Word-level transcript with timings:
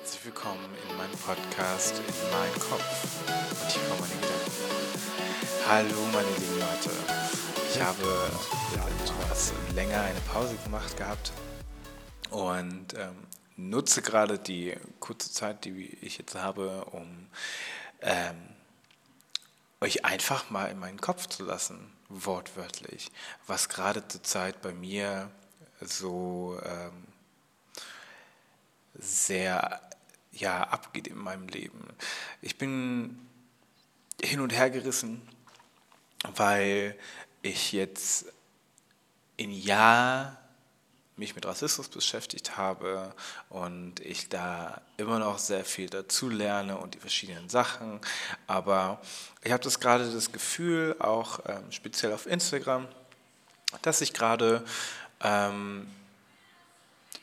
Herzlich 0.00 0.24
willkommen 0.24 0.64
in 0.88 0.96
meinem 0.96 1.18
Podcast 1.18 1.98
In 1.98 2.30
meinen 2.30 2.54
Kopf. 2.54 3.20
Und 3.28 3.70
hier 3.70 3.82
kommen 3.82 4.00
meine 4.00 4.14
Gedanken. 4.14 4.50
Hallo 5.68 6.06
meine 6.10 6.38
lieben 6.38 6.58
Leute. 6.58 6.90
Ich 7.70 7.80
habe 7.82 8.30
ja, 8.74 8.88
etwas 9.04 9.52
länger 9.74 10.00
eine 10.00 10.20
Pause 10.20 10.56
gemacht 10.64 10.96
gehabt 10.96 11.32
und 12.30 12.94
ähm, 12.94 13.26
nutze 13.56 14.00
gerade 14.00 14.38
die 14.38 14.74
kurze 15.00 15.30
Zeit, 15.32 15.66
die 15.66 15.98
ich 16.00 16.16
jetzt 16.16 16.34
habe, 16.34 16.86
um 16.86 17.28
ähm, 18.00 18.38
euch 19.82 20.06
einfach 20.06 20.48
mal 20.48 20.70
in 20.70 20.78
meinen 20.78 21.02
Kopf 21.02 21.26
zu 21.26 21.44
lassen, 21.44 21.92
wortwörtlich, 22.08 23.12
was 23.46 23.68
gerade 23.68 24.08
zur 24.08 24.22
Zeit 24.22 24.62
bei 24.62 24.72
mir 24.72 25.30
so 25.82 26.58
ähm, 26.64 27.04
sehr 28.94 29.80
ja, 30.32 30.62
abgeht 30.62 31.08
in 31.08 31.18
meinem 31.18 31.48
Leben. 31.48 31.86
Ich 32.40 32.56
bin 32.56 33.18
hin 34.22 34.40
und 34.40 34.52
her 34.52 34.70
gerissen, 34.70 35.22
weil 36.36 36.96
ich 37.42 37.72
jetzt 37.72 38.26
im 39.36 39.50
Jahr 39.50 40.36
mich 41.20 41.34
mit 41.34 41.44
Rassismus 41.44 41.88
beschäftigt 41.88 42.56
habe 42.56 43.14
und 43.50 44.00
ich 44.00 44.28
da 44.28 44.80
immer 44.96 45.18
noch 45.18 45.38
sehr 45.38 45.64
viel 45.64 45.88
dazu 45.88 46.30
lerne 46.30 46.78
und 46.78 46.94
die 46.94 46.98
verschiedenen 46.98 47.48
Sachen. 47.48 48.00
Aber 48.46 49.00
ich 49.42 49.52
habe 49.52 49.62
das 49.62 49.80
gerade 49.80 50.10
das 50.10 50.32
Gefühl, 50.32 50.96
auch 50.98 51.40
ähm, 51.46 51.70
speziell 51.70 52.12
auf 52.12 52.26
Instagram, 52.26 52.88
dass 53.82 54.00
ich 54.00 54.14
gerade 54.14 54.64
ähm, 55.20 55.90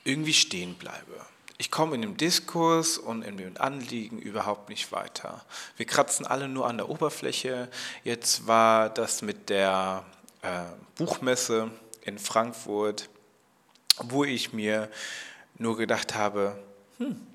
irgendwie 0.03 0.33
stehen 0.33 0.75
bleibe. 0.75 1.25
Ich 1.59 1.71
komme 1.71 1.95
in 1.95 2.01
dem 2.01 2.17
Diskurs 2.17 2.99
und 2.99 3.23
in 3.23 3.37
dem 3.37 3.57
Anliegen 3.57 4.19
überhaupt 4.19 4.69
nicht 4.69 4.91
weiter. 4.91 5.43
Wir 5.75 5.87
kratzen 5.87 6.27
alle 6.27 6.47
nur 6.47 6.67
an 6.67 6.77
der 6.77 6.87
Oberfläche. 6.87 7.67
Jetzt 8.03 8.45
war 8.45 8.89
das 8.89 9.23
mit 9.23 9.49
der 9.49 10.05
äh, 10.43 10.63
Buchmesse 10.95 11.71
in 12.01 12.19
Frankfurt, 12.19 13.09
wo 13.97 14.23
ich 14.23 14.53
mir 14.53 14.91
nur 15.57 15.77
gedacht 15.77 16.13
habe, 16.13 16.63
hm, 16.99 17.25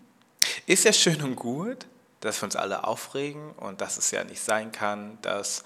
ist 0.67 0.85
ja 0.85 0.93
schön 0.93 1.21
und 1.23 1.35
gut, 1.35 1.87
dass 2.21 2.41
wir 2.41 2.45
uns 2.45 2.55
alle 2.55 2.85
aufregen 2.85 3.51
und 3.53 3.81
dass 3.81 3.99
es 3.99 4.13
ja 4.13 4.23
nicht 4.23 4.41
sein 4.41 4.71
kann, 4.71 5.19
dass 5.23 5.65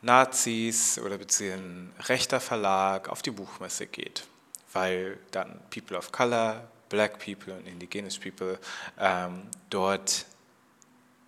Nazis 0.00 0.98
oder 0.98 1.18
beziehungsweise 1.18 2.08
rechter 2.08 2.40
Verlag 2.40 3.10
auf 3.10 3.20
die 3.20 3.30
Buchmesse 3.30 3.86
geht, 3.86 4.26
weil 4.72 5.18
dann 5.30 5.60
People 5.70 5.98
of 5.98 6.12
Color 6.12 6.66
Black 6.88 7.18
People 7.24 7.54
und 7.54 7.66
Indigenous 7.66 8.18
People 8.18 8.58
ähm, 8.98 9.42
dort 9.70 10.26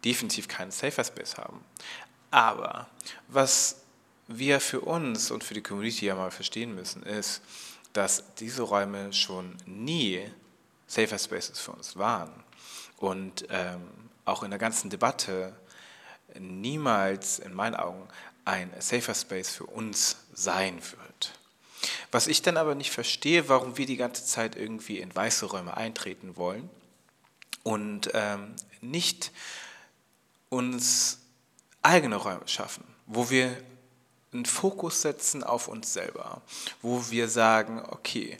definitiv 0.04 0.48
keinen 0.48 0.70
Safer 0.70 1.04
Space 1.04 1.36
haben. 1.36 1.64
Aber 2.30 2.88
was 3.28 3.82
wir 4.26 4.60
für 4.60 4.80
uns 4.80 5.30
und 5.30 5.42
für 5.42 5.54
die 5.54 5.62
Community 5.62 6.06
ja 6.06 6.14
mal 6.14 6.30
verstehen 6.30 6.74
müssen, 6.74 7.02
ist, 7.02 7.42
dass 7.92 8.34
diese 8.34 8.62
Räume 8.62 9.12
schon 9.12 9.56
nie 9.66 10.30
Safer 10.86 11.18
Spaces 11.18 11.58
für 11.58 11.72
uns 11.72 11.96
waren 11.96 12.32
und 12.98 13.46
ähm, 13.50 13.88
auch 14.24 14.42
in 14.42 14.50
der 14.50 14.58
ganzen 14.58 14.90
Debatte 14.90 15.54
niemals 16.38 17.38
in 17.38 17.54
meinen 17.54 17.74
Augen 17.74 18.06
ein 18.44 18.70
Safer 18.78 19.14
Space 19.14 19.50
für 19.50 19.64
uns 19.64 20.16
sein 20.32 20.80
wird. 20.82 21.37
Was 22.10 22.26
ich 22.26 22.42
dann 22.42 22.56
aber 22.56 22.74
nicht 22.74 22.90
verstehe, 22.90 23.48
warum 23.48 23.76
wir 23.76 23.86
die 23.86 23.96
ganze 23.96 24.24
Zeit 24.24 24.56
irgendwie 24.56 24.98
in 24.98 25.14
weiße 25.14 25.46
Räume 25.46 25.76
eintreten 25.76 26.36
wollen 26.36 26.70
und 27.62 28.10
ähm, 28.14 28.54
nicht 28.80 29.30
uns 30.48 31.18
eigene 31.82 32.16
Räume 32.16 32.46
schaffen, 32.48 32.84
wo 33.06 33.30
wir 33.30 33.56
einen 34.32 34.46
Fokus 34.46 35.02
setzen 35.02 35.42
auf 35.44 35.68
uns 35.68 35.92
selber, 35.92 36.42
wo 36.82 37.10
wir 37.10 37.28
sagen, 37.28 37.82
okay, 37.88 38.38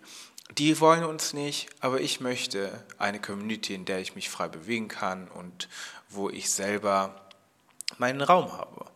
die 0.57 0.81
wollen 0.81 1.05
uns 1.05 1.35
nicht, 1.35 1.69
aber 1.81 2.01
ich 2.01 2.21
möchte 2.21 2.85
eine 2.97 3.21
Community, 3.21 3.75
in 3.75 3.85
der 3.85 4.01
ich 4.01 4.15
mich 4.15 4.31
frei 4.31 4.49
bewegen 4.49 4.89
kann 4.89 5.29
und 5.29 5.69
wo 6.09 6.31
ich 6.31 6.51
selber 6.51 7.29
meinen 7.99 8.23
Raum 8.23 8.53
habe. 8.53 8.87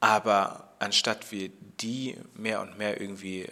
Aber 0.00 0.67
anstatt 0.78 1.30
wir 1.32 1.50
die 1.80 2.16
mehr 2.34 2.60
und 2.60 2.78
mehr 2.78 3.00
irgendwie 3.00 3.48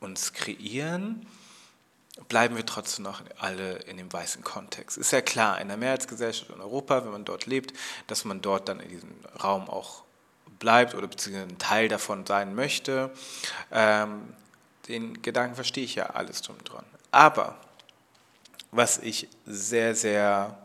uns 0.00 0.32
kreieren, 0.32 1.26
bleiben 2.28 2.56
wir 2.56 2.66
trotzdem 2.66 3.04
noch 3.04 3.22
alle 3.38 3.74
in 3.82 3.96
dem 3.96 4.12
weißen 4.12 4.42
Kontext. 4.42 4.98
Ist 4.98 5.12
ja 5.12 5.22
klar, 5.22 5.60
in 5.60 5.68
der 5.68 5.76
Mehrheitsgesellschaft 5.76 6.50
in 6.50 6.60
Europa, 6.60 7.04
wenn 7.04 7.12
man 7.12 7.24
dort 7.24 7.46
lebt, 7.46 7.72
dass 8.06 8.24
man 8.24 8.42
dort 8.42 8.68
dann 8.68 8.80
in 8.80 8.88
diesem 8.88 9.14
Raum 9.42 9.68
auch 9.68 10.02
bleibt 10.58 10.94
oder 10.94 11.06
beziehungsweise 11.06 11.48
ein 11.48 11.58
Teil 11.58 11.88
davon 11.88 12.26
sein 12.26 12.54
möchte. 12.54 13.10
Ähm, 13.70 14.34
den 14.88 15.22
Gedanken 15.22 15.54
verstehe 15.54 15.84
ich 15.84 15.94
ja 15.94 16.06
alles 16.10 16.42
drum 16.42 16.56
dran. 16.64 16.84
Aber 17.10 17.56
was 18.70 18.98
ich 18.98 19.28
sehr, 19.46 19.94
sehr 19.94 20.58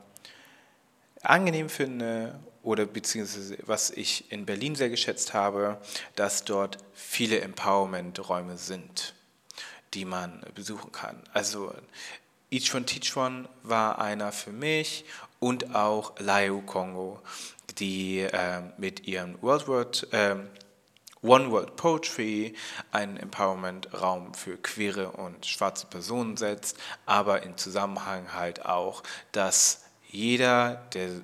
angenehm 1.21 1.69
finde 1.69 2.39
oder 2.67 2.85
beziehungsweise 2.85 3.57
was 3.65 3.91
ich 3.91 4.29
in 4.29 4.45
Berlin 4.45 4.75
sehr 4.75 4.89
geschätzt 4.89 5.33
habe, 5.33 5.77
dass 6.17 6.43
dort 6.43 6.77
viele 6.93 7.39
Empowerment-Räume 7.39 8.57
sind, 8.57 9.15
die 9.93 10.03
man 10.03 10.41
besuchen 10.53 10.91
kann. 10.91 11.23
Also 11.33 11.73
Each 12.51 12.75
One 12.75 12.85
Teach 12.85 13.15
One 13.15 13.47
war 13.63 13.99
einer 13.99 14.33
für 14.33 14.51
mich 14.51 15.05
und 15.39 15.75
auch 15.75 16.19
Laeu 16.19 16.59
Kongo, 16.59 17.21
die 17.77 18.19
äh, 18.19 18.63
mit 18.77 19.07
ihrem 19.07 19.41
World 19.41 19.69
Word, 19.69 20.07
äh, 20.11 20.35
One 21.21 21.49
World 21.49 21.77
Poetry 21.77 22.53
einen 22.91 23.15
Empowerment-Raum 23.15 24.33
für 24.33 24.57
queere 24.57 25.11
und 25.11 25.45
schwarze 25.45 25.87
Personen 25.87 26.35
setzt, 26.35 26.77
aber 27.05 27.43
im 27.43 27.55
Zusammenhang 27.55 28.33
halt 28.33 28.65
auch, 28.65 29.03
dass 29.31 29.85
jeder, 30.09 30.85
der 30.93 31.21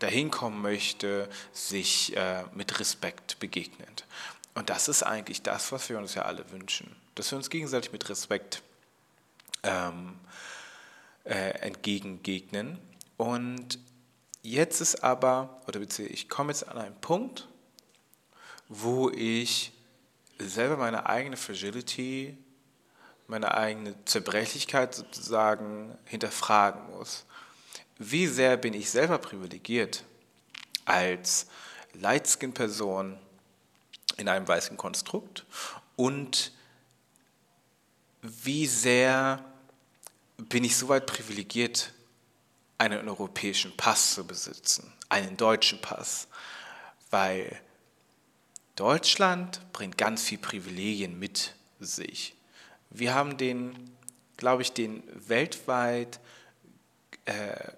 dahin 0.00 0.30
kommen 0.30 0.60
möchte, 0.60 1.28
sich 1.52 2.16
äh, 2.16 2.44
mit 2.54 2.80
Respekt 2.80 3.38
begegnet. 3.38 4.04
Und 4.54 4.68
das 4.70 4.88
ist 4.88 5.02
eigentlich 5.02 5.42
das, 5.42 5.70
was 5.72 5.88
wir 5.88 5.98
uns 5.98 6.14
ja 6.14 6.22
alle 6.22 6.50
wünschen, 6.50 6.94
dass 7.14 7.30
wir 7.30 7.36
uns 7.36 7.50
gegenseitig 7.50 7.92
mit 7.92 8.08
Respekt 8.08 8.62
ähm, 9.62 10.18
äh, 11.24 11.50
entgegengegnen. 11.60 12.78
Und 13.16 13.78
jetzt 14.42 14.80
ist 14.80 15.04
aber, 15.04 15.60
oder 15.68 15.78
beziehungsweise 15.78 16.14
ich 16.14 16.28
komme 16.28 16.52
jetzt 16.52 16.66
an 16.66 16.78
einen 16.78 17.00
Punkt, 17.00 17.46
wo 18.68 19.10
ich 19.10 19.72
selber 20.38 20.76
meine 20.76 21.06
eigene 21.06 21.36
Fragility, 21.36 22.36
meine 23.26 23.54
eigene 23.54 23.94
Zerbrechlichkeit 24.06 24.94
sozusagen 24.94 25.96
hinterfragen 26.06 26.90
muss 26.90 27.26
wie 28.00 28.26
sehr 28.26 28.56
bin 28.56 28.72
ich 28.72 28.90
selber 28.90 29.18
privilegiert 29.18 30.04
als 30.86 31.46
Lightskin-Person 31.92 33.18
in 34.16 34.26
einem 34.26 34.48
weißen 34.48 34.78
Konstrukt 34.78 35.44
und 35.96 36.52
wie 38.22 38.66
sehr 38.66 39.44
bin 40.38 40.64
ich 40.64 40.78
so 40.78 40.88
weit 40.88 41.04
privilegiert, 41.04 41.92
einen 42.78 43.06
europäischen 43.06 43.76
Pass 43.76 44.14
zu 44.14 44.26
besitzen, 44.26 44.90
einen 45.10 45.36
deutschen 45.36 45.82
Pass, 45.82 46.26
weil 47.10 47.60
Deutschland 48.76 49.60
bringt 49.74 49.98
ganz 49.98 50.22
viel 50.22 50.38
Privilegien 50.38 51.18
mit 51.18 51.54
sich. 51.80 52.34
Wir 52.88 53.14
haben 53.14 53.36
den, 53.36 53.90
glaube 54.38 54.62
ich, 54.62 54.72
den 54.72 55.02
weltweit 55.28 56.18
äh, 57.26 57.72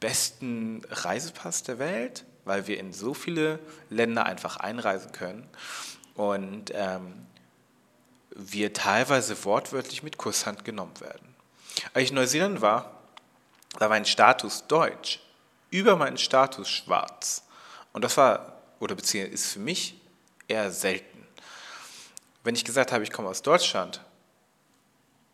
besten 0.00 0.82
Reisepass 0.90 1.62
der 1.62 1.78
Welt, 1.78 2.24
weil 2.44 2.66
wir 2.66 2.78
in 2.78 2.92
so 2.92 3.14
viele 3.14 3.58
Länder 3.90 4.26
einfach 4.26 4.56
einreisen 4.56 5.12
können 5.12 5.48
und 6.14 6.70
ähm, 6.74 7.26
wir 8.30 8.72
teilweise 8.72 9.44
wortwörtlich 9.44 10.02
mit 10.02 10.18
Kusshand 10.18 10.64
genommen 10.64 11.00
werden. 11.00 11.34
Als 11.94 12.04
ich 12.04 12.10
in 12.10 12.16
Neuseeland 12.16 12.60
war, 12.60 13.02
war 13.78 13.88
mein 13.88 14.04
Status 14.04 14.66
deutsch, 14.66 15.20
über 15.70 15.96
meinen 15.96 16.18
Status 16.18 16.68
schwarz. 16.68 17.42
Und 17.92 18.02
das 18.02 18.16
war, 18.16 18.60
oder 18.78 18.94
beziehungsweise 18.94 19.34
ist 19.34 19.52
für 19.52 19.58
mich 19.58 20.00
eher 20.48 20.70
selten. 20.70 21.26
Wenn 22.44 22.54
ich 22.54 22.64
gesagt 22.64 22.92
habe, 22.92 23.02
ich 23.02 23.10
komme 23.10 23.28
aus 23.28 23.42
Deutschland, 23.42 24.00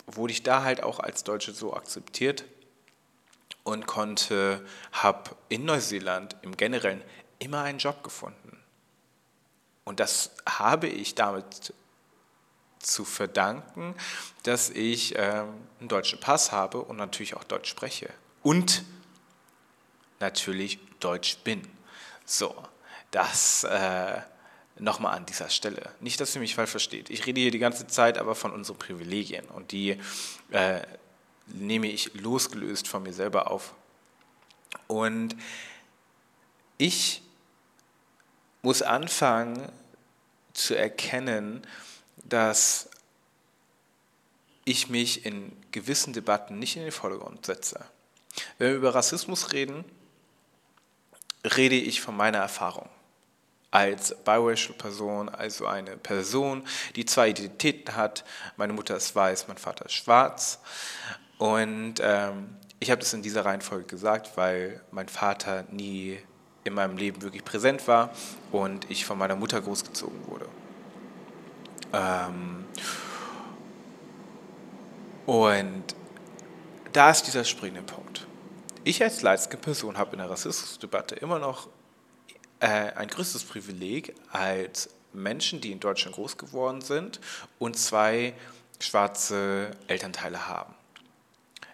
wurde 0.06 0.32
ich 0.32 0.42
da 0.42 0.62
halt 0.62 0.82
auch 0.82 0.98
als 1.00 1.24
Deutsche 1.24 1.52
so 1.52 1.74
akzeptiert, 1.74 2.44
und 3.64 3.86
konnte, 3.86 4.64
habe 4.92 5.36
in 5.48 5.64
Neuseeland 5.64 6.36
im 6.42 6.56
Generellen 6.56 7.02
immer 7.38 7.62
einen 7.62 7.78
Job 7.78 8.02
gefunden. 8.02 8.58
Und 9.84 10.00
das 10.00 10.30
habe 10.46 10.86
ich 10.86 11.14
damit 11.14 11.74
zu 12.78 13.04
verdanken, 13.04 13.94
dass 14.42 14.70
ich 14.70 15.14
ähm, 15.16 15.54
einen 15.80 15.88
deutschen 15.88 16.20
Pass 16.20 16.52
habe 16.52 16.78
und 16.78 16.96
natürlich 16.96 17.34
auch 17.36 17.44
Deutsch 17.44 17.70
spreche. 17.70 18.10
Und 18.42 18.84
natürlich 20.18 20.78
Deutsch 21.00 21.38
bin. 21.38 21.62
So, 22.24 22.54
das 23.10 23.64
äh, 23.64 24.20
nochmal 24.78 25.16
an 25.16 25.26
dieser 25.26 25.48
Stelle. 25.48 25.90
Nicht, 26.00 26.20
dass 26.20 26.34
ihr 26.34 26.40
mich 26.40 26.54
falsch 26.54 26.70
versteht. 26.70 27.10
Ich 27.10 27.26
rede 27.26 27.40
hier 27.40 27.50
die 27.50 27.58
ganze 27.58 27.86
Zeit 27.86 28.18
aber 28.18 28.34
von 28.34 28.52
unseren 28.52 28.78
Privilegien 28.78 29.44
und 29.46 29.72
die 29.72 29.98
äh, 30.50 30.80
nehme 31.52 31.88
ich 31.88 32.14
losgelöst 32.14 32.88
von 32.88 33.02
mir 33.02 33.12
selber 33.12 33.50
auf. 33.50 33.74
Und 34.86 35.36
ich 36.78 37.22
muss 38.62 38.82
anfangen 38.82 39.70
zu 40.52 40.74
erkennen, 40.74 41.66
dass 42.24 42.88
ich 44.64 44.88
mich 44.88 45.26
in 45.26 45.52
gewissen 45.72 46.12
Debatten 46.12 46.58
nicht 46.58 46.76
in 46.76 46.82
den 46.82 46.92
Vordergrund 46.92 47.46
setze. 47.46 47.84
Wenn 48.58 48.68
wir 48.70 48.76
über 48.76 48.94
Rassismus 48.94 49.52
reden, 49.52 49.84
rede 51.44 51.74
ich 51.74 52.00
von 52.00 52.16
meiner 52.16 52.38
Erfahrung 52.38 52.88
als 53.72 54.14
biracial 54.22 54.74
Person, 54.74 55.30
also 55.30 55.66
eine 55.66 55.96
Person, 55.96 56.64
die 56.94 57.06
zwei 57.06 57.30
Identitäten 57.30 57.96
hat. 57.96 58.22
Meine 58.56 58.74
Mutter 58.74 58.96
ist 58.96 59.16
weiß, 59.16 59.48
mein 59.48 59.56
Vater 59.56 59.86
ist 59.86 59.94
schwarz. 59.94 60.60
Und 61.42 61.94
ähm, 62.00 62.50
ich 62.78 62.92
habe 62.92 63.00
das 63.00 63.12
in 63.14 63.22
dieser 63.22 63.44
Reihenfolge 63.44 63.84
gesagt, 63.86 64.36
weil 64.36 64.80
mein 64.92 65.08
Vater 65.08 65.64
nie 65.72 66.16
in 66.62 66.72
meinem 66.72 66.96
Leben 66.96 67.20
wirklich 67.20 67.44
präsent 67.44 67.88
war 67.88 68.10
und 68.52 68.88
ich 68.88 69.04
von 69.04 69.18
meiner 69.18 69.34
Mutter 69.34 69.60
großgezogen 69.60 70.24
wurde. 70.28 70.46
Ähm 71.92 72.64
und 75.26 75.82
da 76.92 77.10
ist 77.10 77.24
dieser 77.24 77.42
springende 77.42 77.82
Punkt. 77.92 78.24
Ich 78.84 79.02
als 79.02 79.22
leitende 79.22 79.56
Person 79.56 79.98
habe 79.98 80.12
in 80.12 80.18
der 80.18 80.30
Rassismusdebatte 80.30 81.16
immer 81.16 81.40
noch 81.40 81.66
äh, 82.60 82.68
ein 82.68 83.08
größtes 83.08 83.42
Privileg 83.42 84.14
als 84.30 84.90
Menschen, 85.12 85.60
die 85.60 85.72
in 85.72 85.80
Deutschland 85.80 86.14
groß 86.14 86.38
geworden 86.38 86.82
sind 86.82 87.18
und 87.58 87.76
zwei 87.76 88.32
schwarze 88.78 89.72
Elternteile 89.88 90.46
haben. 90.46 90.76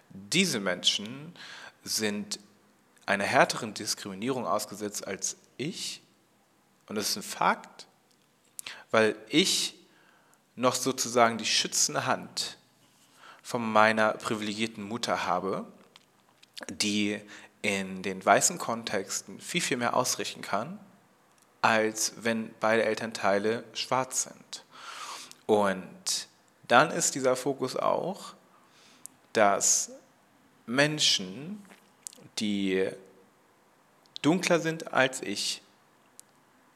Diese 0.09 0.59
Menschen 0.59 1.33
sind 1.83 2.39
einer 3.05 3.23
härteren 3.23 3.73
Diskriminierung 3.73 4.45
ausgesetzt 4.45 5.05
als 5.07 5.37
ich. 5.57 6.01
Und 6.87 6.95
das 6.95 7.09
ist 7.09 7.17
ein 7.17 7.23
Fakt, 7.23 7.87
weil 8.91 9.15
ich 9.29 9.75
noch 10.55 10.75
sozusagen 10.75 11.37
die 11.37 11.45
schützende 11.45 12.05
Hand 12.05 12.57
von 13.41 13.71
meiner 13.71 14.13
privilegierten 14.13 14.83
Mutter 14.83 15.25
habe, 15.25 15.65
die 16.69 17.21
in 17.61 18.03
den 18.03 18.23
weißen 18.23 18.57
Kontexten 18.57 19.39
viel, 19.39 19.61
viel 19.61 19.77
mehr 19.77 19.95
ausrichten 19.95 20.41
kann, 20.41 20.79
als 21.61 22.13
wenn 22.17 22.53
beide 22.59 22.83
Elternteile 22.83 23.63
schwarz 23.73 24.23
sind. 24.23 24.65
Und 25.45 26.27
dann 26.67 26.91
ist 26.91 27.15
dieser 27.15 27.35
Fokus 27.35 27.75
auch, 27.75 28.33
dass 29.33 29.91
Menschen, 30.69 31.65
die 32.37 32.87
dunkler 34.21 34.59
sind 34.59 34.93
als 34.93 35.21
ich, 35.21 35.61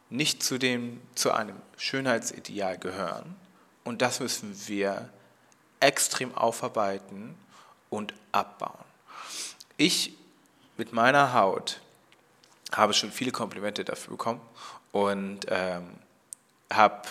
nicht 0.10 0.44
zu, 0.44 0.58
dem, 0.58 1.00
zu 1.16 1.32
einem 1.32 1.56
Schönheitsideal 1.78 2.78
gehören. 2.78 3.36
Und 3.84 4.02
das 4.02 4.20
müssen 4.20 4.56
wir 4.68 5.10
extrem 5.80 6.34
aufarbeiten 6.36 7.36
und 7.90 8.14
abbauen. 8.32 8.84
Ich 9.78 10.14
mit 10.78 10.92
meiner 10.94 11.34
Haut 11.34 11.80
habe 12.72 12.94
schon 12.94 13.12
viele 13.12 13.32
Komplimente 13.32 13.86
dafür 13.86 14.12
bekommen 14.12 14.42
und 14.92 15.42
ähm, 15.50 15.88
habe 16.72 17.08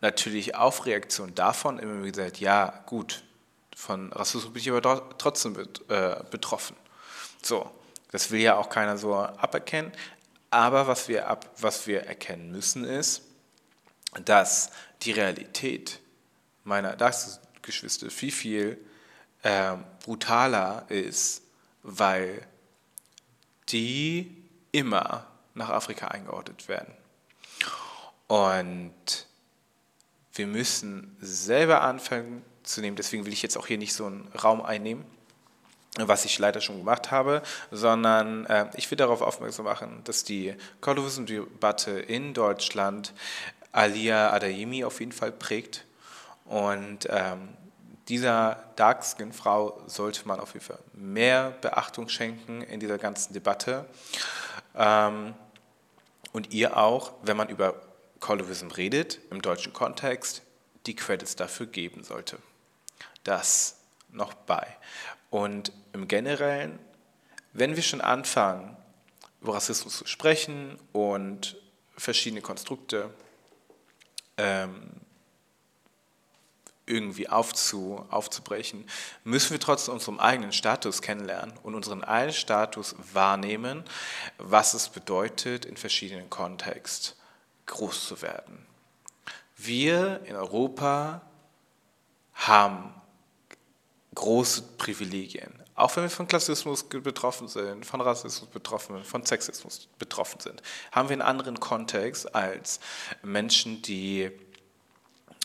natürlich 0.00 0.54
auf 0.54 0.86
Reaktion 0.86 1.34
davon 1.34 1.78
immer 1.78 2.02
gesagt, 2.02 2.40
ja 2.40 2.82
gut, 2.86 3.22
von 3.80 4.12
Rassismus 4.12 4.52
bin 4.52 4.62
ich 4.62 4.70
aber 4.70 5.08
trotzdem 5.16 5.56
äh, 5.88 6.22
betroffen. 6.30 6.76
So, 7.42 7.70
das 8.12 8.30
will 8.30 8.40
ja 8.40 8.56
auch 8.56 8.68
keiner 8.68 8.98
so 8.98 9.14
aberkennen. 9.14 9.90
Aber 10.50 10.86
was 10.86 11.08
wir, 11.08 11.28
ab, 11.28 11.48
was 11.58 11.86
wir 11.86 12.02
erkennen 12.02 12.52
müssen, 12.52 12.84
ist, 12.84 13.22
dass 14.24 14.70
die 15.02 15.12
Realität 15.12 16.00
meiner 16.64 16.96
Geschwister 17.62 18.10
viel, 18.10 18.32
viel 18.32 18.86
äh, 19.42 19.76
brutaler 20.04 20.84
ist, 20.88 21.42
weil 21.82 22.46
die 23.70 24.44
immer 24.72 25.26
nach 25.54 25.70
Afrika 25.70 26.08
eingeordnet 26.08 26.68
werden. 26.68 26.92
Und 28.26 29.26
wir 30.34 30.46
müssen 30.46 31.16
selber 31.20 31.80
anfangen 31.80 32.44
zu 32.62 32.80
nehmen, 32.80 32.96
deswegen 32.96 33.24
will 33.26 33.32
ich 33.32 33.42
jetzt 33.42 33.56
auch 33.56 33.66
hier 33.66 33.78
nicht 33.78 33.94
so 33.94 34.06
einen 34.06 34.28
Raum 34.42 34.62
einnehmen, 34.62 35.04
was 35.96 36.24
ich 36.24 36.38
leider 36.38 36.60
schon 36.60 36.78
gemacht 36.78 37.10
habe, 37.10 37.42
sondern 37.70 38.46
äh, 38.46 38.66
ich 38.76 38.90
will 38.90 38.96
darauf 38.96 39.22
aufmerksam 39.22 39.64
machen, 39.64 40.00
dass 40.04 40.24
die 40.24 40.54
Kolonialismus-Debatte 40.80 41.92
in 42.00 42.34
Deutschland 42.34 43.12
Alia 43.72 44.32
Adayemi 44.32 44.84
auf 44.84 45.00
jeden 45.00 45.12
Fall 45.12 45.32
prägt 45.32 45.84
und 46.44 47.06
ähm, 47.10 47.48
dieser 48.08 48.64
Darkskin-Frau 48.74 49.82
sollte 49.86 50.26
man 50.26 50.40
auf 50.40 50.54
jeden 50.54 50.66
Fall 50.66 50.80
mehr 50.94 51.52
Beachtung 51.60 52.08
schenken 52.08 52.60
in 52.62 52.80
dieser 52.80 52.98
ganzen 52.98 53.32
Debatte. 53.32 53.86
Ähm, 54.74 55.34
und 56.32 56.52
ihr 56.52 56.76
auch, 56.76 57.12
wenn 57.22 57.36
man 57.36 57.48
über 57.48 57.80
Colorism 58.18 58.68
redet, 58.68 59.20
im 59.30 59.40
deutschen 59.42 59.72
Kontext, 59.72 60.42
die 60.86 60.96
Credits 60.96 61.36
dafür 61.36 61.66
geben 61.66 62.02
sollte. 62.02 62.38
Das 63.24 63.80
noch 64.10 64.34
bei. 64.34 64.66
Und 65.30 65.72
im 65.92 66.08
Generellen, 66.08 66.78
wenn 67.52 67.76
wir 67.76 67.82
schon 67.82 68.00
anfangen, 68.00 68.76
über 69.40 69.54
Rassismus 69.54 69.98
zu 69.98 70.06
sprechen 70.06 70.78
und 70.92 71.56
verschiedene 71.96 72.42
Konstrukte 72.42 73.10
ähm, 74.36 74.90
irgendwie 76.86 77.28
aufzu, 77.28 78.04
aufzubrechen, 78.10 78.84
müssen 79.24 79.52
wir 79.52 79.60
trotzdem 79.60 79.94
unseren 79.94 80.18
eigenen 80.18 80.52
Status 80.52 81.02
kennenlernen 81.02 81.56
und 81.62 81.74
unseren 81.74 82.02
eigenen 82.02 82.34
Status 82.34 82.96
wahrnehmen, 83.12 83.84
was 84.38 84.74
es 84.74 84.88
bedeutet, 84.88 85.64
in 85.64 85.76
verschiedenen 85.76 86.28
Kontexten 86.28 87.16
groß 87.66 88.08
zu 88.08 88.22
werden. 88.22 88.66
Wir 89.56 90.22
in 90.24 90.34
Europa 90.34 91.22
haben 92.34 92.94
große 94.14 94.62
Privilegien. 94.78 95.52
Auch 95.74 95.96
wenn 95.96 96.02
wir 96.02 96.10
von 96.10 96.28
Klassismus 96.28 96.84
betroffen 96.84 97.48
sind, 97.48 97.86
von 97.86 98.00
Rassismus 98.00 98.50
betroffen 98.50 98.96
sind, 98.96 99.06
von 99.06 99.24
Sexismus 99.24 99.88
betroffen 99.98 100.40
sind, 100.40 100.62
haben 100.92 101.08
wir 101.08 101.14
einen 101.14 101.22
anderen 101.22 101.58
Kontext 101.58 102.34
als 102.34 102.80
Menschen, 103.22 103.80
die 103.82 104.30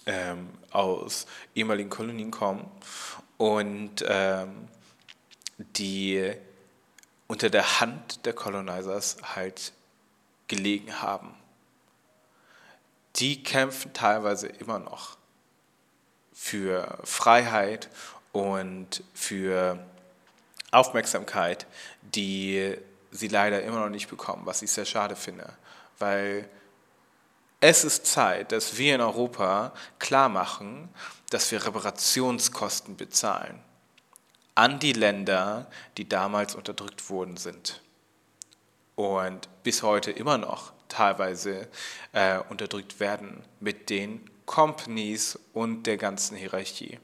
ähm, 0.06 0.50
aus 0.72 1.26
ehemaligen 1.54 1.90
Kolonien 1.90 2.32
kommen 2.32 2.70
und 3.38 4.04
ähm, 4.08 4.68
die 5.58 6.34
unter 7.28 7.50
der 7.50 7.80
Hand 7.80 8.26
der 8.26 8.34
Colonizers 8.34 9.18
halt 9.36 9.74
gelegen 10.48 11.02
haben. 11.02 11.34
Die 13.16 13.42
kämpfen 13.42 13.94
teilweise 13.94 14.48
immer 14.48 14.80
noch 14.80 15.18
für 16.34 17.00
Freiheit 17.04 17.90
und 18.36 19.02
für 19.14 19.80
Aufmerksamkeit, 20.72 21.66
die 22.02 22.76
sie 23.10 23.30
leider 23.30 23.64
immer 23.64 23.80
noch 23.80 23.90
nicht 23.90 24.10
bekommen, 24.10 24.46
was 24.46 24.62
ich 24.62 24.72
sehr 24.72 24.84
schade 24.84 25.16
finde, 25.16 25.54
weil 26.00 26.50
es 27.62 27.86
ist 27.86 28.06
Zeit, 28.06 28.52
dass 28.52 28.78
wir 28.78 28.96
in 28.96 29.00
Europa 29.00 29.74
klar 30.00 30.28
machen, 30.28 30.90
dass 31.30 31.50
wir 31.50 31.66
Reparationskosten 31.66 32.98
bezahlen 32.98 33.62
an 34.54 34.80
die 34.80 34.94
Länder, 34.94 35.68
die 35.96 36.10
damals 36.10 36.56
unterdrückt 36.56 37.10
worden 37.10 37.38
sind 37.38 37.82
und 38.96 39.48
bis 39.64 39.82
heute 39.82 40.12
immer 40.12 40.38
noch 40.38 40.74
teilweise 40.90 41.70
äh, 42.12 42.40
unterdrückt 42.50 43.00
werden 43.00 43.46
mit 43.62 43.90
den 43.90 44.30
Companies 44.46 45.40
und 45.54 45.84
der 45.84 45.96
ganzen 45.96 46.36
Hierarchie. 46.36 47.00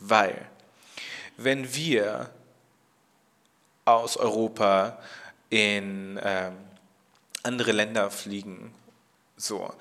Weil 0.00 0.50
wenn 1.36 1.74
wir 1.74 2.30
aus 3.84 4.16
Europa 4.16 4.98
in 5.50 6.18
ähm, 6.22 6.56
andere 7.42 7.72
Länder 7.72 8.10
fliegen, 8.10 8.72
so, 9.36 9.72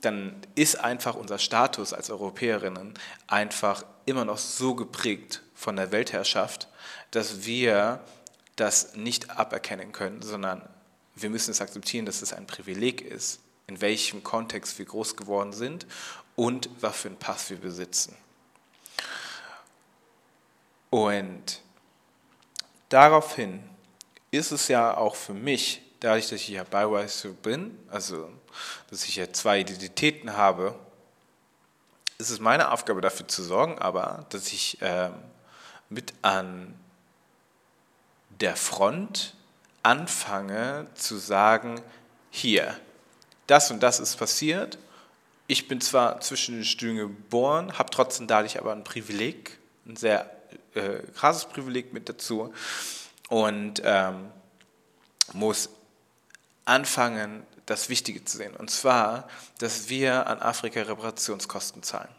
dann 0.00 0.36
ist 0.54 0.76
einfach 0.76 1.14
unser 1.14 1.38
Status 1.38 1.92
als 1.92 2.10
Europäerinnen 2.10 2.94
einfach 3.26 3.84
immer 4.06 4.24
noch 4.24 4.38
so 4.38 4.74
geprägt 4.74 5.42
von 5.54 5.76
der 5.76 5.92
Weltherrschaft, 5.92 6.68
dass 7.10 7.44
wir 7.44 8.00
das 8.56 8.94
nicht 8.96 9.30
aberkennen 9.30 9.92
können, 9.92 10.22
sondern 10.22 10.62
wir 11.14 11.30
müssen 11.30 11.50
es 11.50 11.60
akzeptieren, 11.60 12.06
dass 12.06 12.22
es 12.22 12.32
ein 12.32 12.46
Privileg 12.46 13.00
ist, 13.00 13.40
in 13.66 13.80
welchem 13.80 14.22
Kontext 14.22 14.78
wir 14.78 14.84
groß 14.84 15.16
geworden 15.16 15.52
sind 15.52 15.86
und 16.36 16.68
was 16.80 16.96
für 16.96 17.08
einen 17.08 17.18
Pass 17.18 17.50
wir 17.50 17.58
besitzen. 17.58 18.16
Und 20.94 21.60
daraufhin 22.88 23.64
ist 24.30 24.52
es 24.52 24.68
ja 24.68 24.96
auch 24.96 25.16
für 25.16 25.34
mich, 25.34 25.82
dadurch, 25.98 26.28
dass 26.28 26.38
ich 26.38 26.50
ja 26.50 26.62
Beiweiser 26.62 27.30
bin, 27.30 27.76
also 27.90 28.30
dass 28.90 29.04
ich 29.04 29.16
ja 29.16 29.32
zwei 29.32 29.58
Identitäten 29.58 30.36
habe, 30.36 30.78
ist 32.18 32.30
es 32.30 32.38
meine 32.38 32.70
Aufgabe 32.70 33.00
dafür 33.00 33.26
zu 33.26 33.42
sorgen, 33.42 33.76
aber 33.80 34.26
dass 34.28 34.52
ich 34.52 34.80
äh, 34.82 35.10
mit 35.88 36.14
an 36.22 36.78
der 38.38 38.54
Front 38.54 39.34
anfange 39.82 40.86
zu 40.94 41.16
sagen, 41.16 41.82
hier, 42.30 42.78
das 43.48 43.72
und 43.72 43.82
das 43.82 43.98
ist 43.98 44.14
passiert. 44.14 44.78
Ich 45.48 45.66
bin 45.66 45.80
zwar 45.80 46.20
zwischen 46.20 46.54
den 46.54 46.64
Stühlen 46.64 46.98
geboren, 46.98 47.80
habe 47.80 47.90
trotzdem 47.90 48.28
dadurch 48.28 48.60
aber 48.60 48.70
ein 48.70 48.84
Privileg, 48.84 49.58
ein 49.86 49.96
sehr 49.96 50.33
äh, 50.74 51.02
krasses 51.14 51.46
Privileg 51.46 51.92
mit 51.92 52.08
dazu 52.08 52.52
und 53.28 53.80
ähm, 53.84 54.30
muss 55.32 55.70
anfangen, 56.64 57.46
das 57.66 57.88
Wichtige 57.88 58.24
zu 58.24 58.36
sehen. 58.36 58.54
Und 58.54 58.70
zwar, 58.70 59.28
dass 59.58 59.88
wir 59.88 60.26
an 60.26 60.40
Afrika 60.40 60.82
Reparationskosten 60.82 61.82
zahlen. 61.82 62.14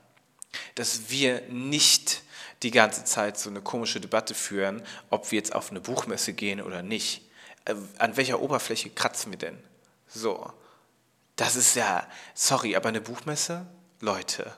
Dass 0.75 1.09
wir 1.09 1.41
nicht 1.49 2.23
die 2.63 2.71
ganze 2.71 3.03
Zeit 3.03 3.37
so 3.37 3.49
eine 3.49 3.61
komische 3.61 3.99
Debatte 3.99 4.33
führen, 4.33 4.81
ob 5.09 5.31
wir 5.31 5.37
jetzt 5.37 5.53
auf 5.53 5.69
eine 5.69 5.81
Buchmesse 5.81 6.33
gehen 6.33 6.61
oder 6.61 6.81
nicht. 6.81 7.21
Äh, 7.65 7.75
an 7.97 8.17
welcher 8.17 8.41
Oberfläche 8.41 8.89
kratzen 8.89 9.31
wir 9.31 9.39
denn? 9.39 9.57
So. 10.07 10.51
Das 11.35 11.57
ist 11.57 11.75
ja, 11.75 12.07
sorry, 12.33 12.75
aber 12.75 12.89
eine 12.89 13.01
Buchmesse? 13.01 13.65
Leute, 13.99 14.53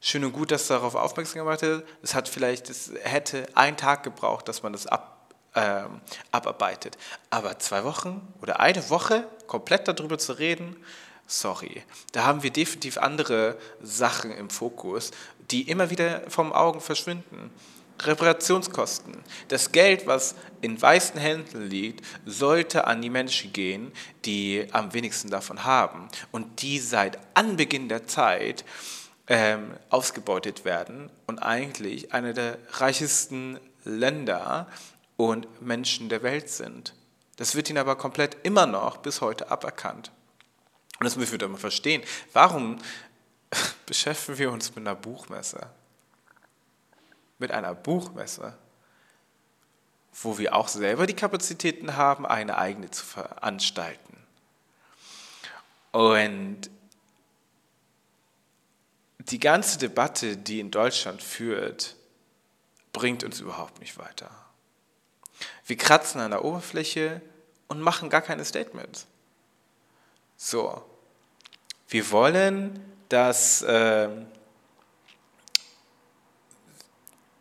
schön 0.00 0.24
und 0.24 0.32
gut, 0.32 0.50
dass 0.50 0.66
darauf 0.68 0.94
aufmerksam 0.94 1.40
gemacht 1.40 1.62
wird. 1.62 1.86
Es 2.02 2.14
hat 2.14 2.28
vielleicht, 2.28 2.70
es 2.70 2.92
hätte 3.02 3.46
einen 3.54 3.76
Tag 3.76 4.02
gebraucht, 4.02 4.48
dass 4.48 4.62
man 4.62 4.72
das 4.72 4.86
ab, 4.86 5.34
äh, 5.54 5.84
abarbeitet. 6.30 6.96
Aber 7.30 7.58
zwei 7.58 7.84
Wochen 7.84 8.26
oder 8.40 8.60
eine 8.60 8.88
Woche 8.90 9.26
komplett 9.46 9.88
darüber 9.88 10.18
zu 10.18 10.32
reden, 10.34 10.76
sorry. 11.26 11.82
Da 12.12 12.24
haben 12.24 12.42
wir 12.42 12.50
definitiv 12.50 12.98
andere 12.98 13.58
Sachen 13.82 14.30
im 14.30 14.50
Fokus, 14.50 15.10
die 15.50 15.68
immer 15.68 15.90
wieder 15.90 16.22
vom 16.28 16.52
Augen 16.52 16.80
verschwinden. 16.80 17.50
Reparationskosten. 18.02 19.16
Das 19.48 19.72
Geld, 19.72 20.06
was 20.06 20.34
in 20.60 20.80
weißen 20.80 21.18
Händen 21.18 21.66
liegt, 21.66 22.04
sollte 22.26 22.86
an 22.86 23.00
die 23.00 23.08
Menschen 23.08 23.52
gehen, 23.52 23.92
die 24.24 24.66
am 24.72 24.92
wenigsten 24.92 25.30
davon 25.30 25.64
haben 25.64 26.08
und 26.30 26.60
die 26.60 26.78
seit 26.78 27.18
Anbeginn 27.34 27.88
der 27.88 28.06
Zeit 28.06 28.64
ähm, 29.28 29.76
ausgebeutet 29.90 30.64
werden 30.64 31.10
und 31.26 31.38
eigentlich 31.38 32.12
eine 32.12 32.34
der 32.34 32.58
reichesten 32.72 33.58
Länder 33.84 34.68
und 35.16 35.62
Menschen 35.62 36.08
der 36.08 36.22
Welt 36.22 36.48
sind. 36.48 36.94
Das 37.36 37.54
wird 37.54 37.68
ihnen 37.70 37.78
aber 37.78 37.96
komplett 37.96 38.36
immer 38.44 38.66
noch 38.66 38.98
bis 38.98 39.20
heute 39.20 39.50
aberkannt. 39.50 40.10
Und 40.98 41.04
das 41.04 41.16
müssen 41.16 41.32
wir 41.32 41.38
doch 41.38 41.48
mal 41.48 41.58
verstehen. 41.58 42.02
Warum 42.32 42.78
beschäftigen 43.86 44.38
wir 44.38 44.50
uns 44.50 44.74
mit 44.74 44.86
einer 44.86 44.94
Buchmesse? 44.94 45.68
mit 47.38 47.52
einer 47.52 47.74
Buchmesse, 47.74 48.56
wo 50.22 50.38
wir 50.38 50.54
auch 50.54 50.68
selber 50.68 51.06
die 51.06 51.14
Kapazitäten 51.14 51.96
haben, 51.96 52.26
eine 52.26 52.56
eigene 52.58 52.90
zu 52.90 53.04
veranstalten. 53.04 54.16
Und 55.92 56.70
die 59.30 59.40
ganze 59.40 59.78
Debatte, 59.78 60.36
die 60.36 60.60
in 60.60 60.70
Deutschland 60.70 61.22
führt, 61.22 61.96
bringt 62.92 63.24
uns 63.24 63.40
überhaupt 63.40 63.80
nicht 63.80 63.98
weiter. 63.98 64.30
Wir 65.66 65.76
kratzen 65.76 66.20
an 66.20 66.30
der 66.30 66.44
Oberfläche 66.44 67.20
und 67.68 67.80
machen 67.80 68.08
gar 68.08 68.22
keine 68.22 68.44
Statements. 68.44 69.06
So, 70.36 70.84
wir 71.88 72.10
wollen, 72.10 72.80
dass 73.08 73.62
äh, 73.62 74.08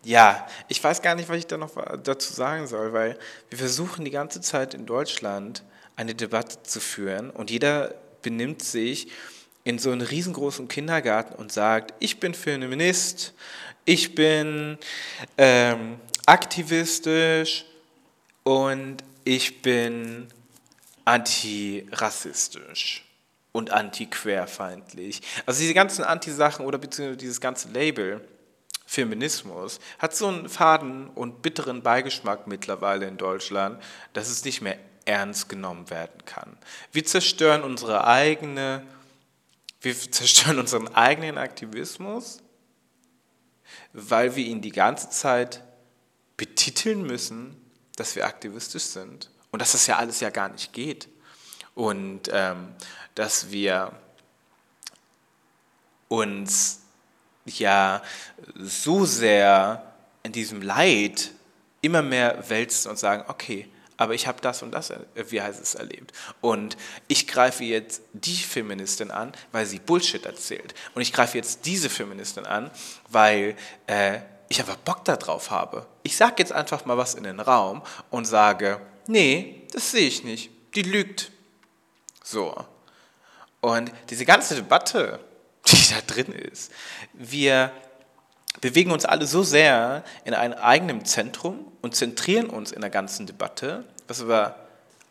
Ja, 0.06 0.48
ich 0.68 0.84
weiß 0.84 1.02
gar 1.02 1.16
nicht, 1.16 1.30
was 1.30 1.38
ich 1.38 1.48
da 1.48 1.58
noch 1.58 1.72
dazu 2.04 2.32
sagen 2.32 2.68
soll, 2.68 2.94
weil 2.94 3.18
wir 3.50 3.58
versuchen 3.58 4.06
die 4.06 4.12
ganze 4.12 4.40
Zeit 4.40 4.76
in 4.76 4.86
Deutschland 4.86 5.64
eine 5.96 6.14
Debatte 6.14 6.62
zu 6.62 6.80
führen 6.80 7.32
und 7.32 7.50
jeder 7.50 7.96
benimmt 8.22 8.62
sich 8.62 9.12
in 9.66 9.80
so 9.80 9.92
einem 9.92 10.08
riesengroßen 10.08 10.70
Kindergarten 10.70 11.36
und 11.36 11.52
sagt, 11.52 11.94
ich 12.00 12.22
bin 12.22 12.34
Feminist, 12.34 13.34
ich 13.84 14.16
bin 14.16 14.78
ähm, 15.38 16.00
aktivistisch 16.26 17.66
und 18.44 18.98
ich 19.26 19.62
bin 19.62 20.28
antirassistisch 21.04 23.04
und 23.52 23.72
antiquerfeindlich. 23.72 25.22
Also 25.46 25.60
diese 25.62 25.74
ganzen 25.74 26.04
Anti-Sachen 26.04 26.66
oder 26.66 26.78
beziehungsweise 26.78 27.18
dieses 27.18 27.42
ganze 27.42 27.68
Label 27.70 28.22
Feminismus 28.86 29.80
hat 29.98 30.16
so 30.16 30.28
einen 30.28 30.48
faden 30.48 31.10
und 31.10 31.42
bitteren 31.42 31.82
Beigeschmack 31.82 32.46
mittlerweile 32.46 33.08
in 33.08 33.18
Deutschland, 33.18 33.82
dass 34.14 34.30
es 34.30 34.46
nicht 34.46 34.62
mehr 34.62 34.78
ernst 35.06 35.50
genommen 35.50 35.90
werden 35.90 36.24
kann. 36.26 36.58
Wir 36.92 37.06
zerstören 37.06 37.64
unsere 37.64 38.06
eigene, 38.06 38.84
wir 39.86 39.96
zerstören 40.12 40.60
unseren 40.60 40.94
eigenen 40.94 41.38
Aktivismus, 41.38 42.40
weil 43.94 44.36
wir 44.36 44.46
ihn 44.46 44.62
die 44.62 44.72
ganze 44.72 45.10
Zeit 45.10 45.64
betiteln 46.38 47.04
müssen, 47.04 47.56
dass 47.96 48.16
wir 48.16 48.26
aktivistisch 48.26 48.84
sind 48.84 49.30
und 49.52 49.62
dass 49.62 49.72
das 49.72 49.88
ja 49.88 49.98
alles 49.98 50.20
ja 50.20 50.30
gar 50.32 50.50
nicht 50.50 50.74
geht. 50.74 51.08
Und 51.76 52.30
ähm, 52.32 52.74
dass 53.16 53.52
wir 53.52 53.92
uns 56.08 56.82
ja 57.46 58.02
so 58.56 59.06
sehr 59.06 59.94
in 60.24 60.32
diesem 60.32 60.62
Leid 60.62 61.32
immer 61.82 62.02
mehr 62.02 62.50
wälzen 62.50 62.90
und 62.90 62.98
sagen, 62.98 63.24
okay, 63.28 63.70
aber 63.98 64.14
ich 64.14 64.28
habe 64.28 64.42
das 64.42 64.62
und 64.62 64.72
das, 64.72 64.92
wie 65.14 65.42
heißt 65.42 65.62
es, 65.62 65.76
erlebt. 65.76 66.12
Und 66.42 66.78
ich 67.08 67.28
greife 67.28 67.64
jetzt 67.64 68.02
die 68.14 68.36
Feministin 68.36 69.12
an, 69.12 69.32
weil 69.52 69.66
sie 69.66 69.80
Bullshit 69.80 70.26
erzählt. 70.26 70.74
Und 70.94 71.02
ich 71.02 71.14
greife 71.14 71.38
jetzt 71.38 71.66
diese 71.66 71.90
Feministin 71.90 72.46
an, 72.46 72.72
weil 73.10 73.56
äh, 73.88 74.20
ich 74.50 74.60
einfach 74.60 74.78
Bock 74.78 75.06
darauf 75.06 75.52
habe. 75.52 75.86
Ich 76.04 76.18
sage 76.18 76.36
jetzt 76.40 76.52
einfach 76.52 76.86
mal 76.86 76.98
was 76.98 77.16
in 77.16 77.24
den 77.24 77.40
Raum 77.40 77.82
und 78.10 78.26
sage, 78.26 78.82
nee, 79.08 79.64
das 79.72 79.92
sehe 79.92 80.08
ich 80.08 80.24
nicht. 80.24 80.52
Die 80.76 80.84
lügt. 80.84 81.32
So. 82.24 82.56
Und 83.62 83.92
diese 84.10 84.26
ganze 84.26 84.56
Debatte, 84.56 85.20
die 85.68 85.94
da 85.94 86.02
drin 86.02 86.32
ist. 86.32 86.72
Wir 87.14 87.72
bewegen 88.66 88.90
uns 88.90 89.06
alle 89.06 89.28
so 89.28 89.44
sehr 89.44 90.04
in 90.24 90.34
einem 90.34 90.56
eigenen 90.56 91.06
Zentrum 91.06 91.72
und 91.84 91.96
zentrieren 91.96 92.50
uns 92.50 92.72
in 92.72 92.82
der 92.82 92.90
ganzen 92.90 93.28
Debatte, 93.28 93.84
was 94.08 94.22
aber 94.22 94.56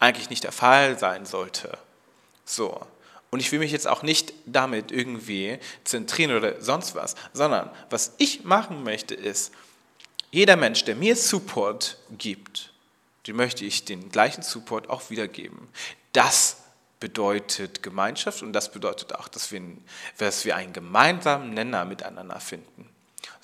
eigentlich 0.00 0.28
nicht 0.28 0.42
der 0.42 0.50
Fall 0.50 0.98
sein 0.98 1.24
sollte. 1.24 1.78
So. 2.44 2.80
Und 3.30 3.38
ich 3.38 3.52
will 3.52 3.60
mich 3.60 3.70
jetzt 3.70 3.86
auch 3.86 4.02
nicht 4.02 4.32
damit 4.44 4.90
irgendwie 4.90 5.60
zentrieren 5.84 6.36
oder 6.36 6.60
sonst 6.60 6.96
was, 6.96 7.14
sondern 7.32 7.70
was 7.90 8.14
ich 8.18 8.42
machen 8.42 8.82
möchte 8.82 9.14
ist, 9.14 9.52
jeder 10.32 10.56
Mensch, 10.56 10.82
der 10.82 10.96
mir 10.96 11.14
Support 11.14 11.98
gibt, 12.18 12.72
dem 13.28 13.36
möchte 13.36 13.64
ich 13.64 13.84
den 13.84 14.10
gleichen 14.10 14.42
Support 14.42 14.90
auch 14.90 15.10
wiedergeben. 15.10 15.68
Das 16.12 16.56
bedeutet 16.98 17.84
Gemeinschaft 17.84 18.42
und 18.42 18.52
das 18.52 18.72
bedeutet 18.72 19.14
auch, 19.14 19.28
dass 19.28 19.52
wir, 19.52 19.62
dass 20.18 20.44
wir 20.44 20.56
einen 20.56 20.72
gemeinsamen 20.72 21.54
Nenner 21.54 21.84
miteinander 21.84 22.40
finden. 22.40 22.90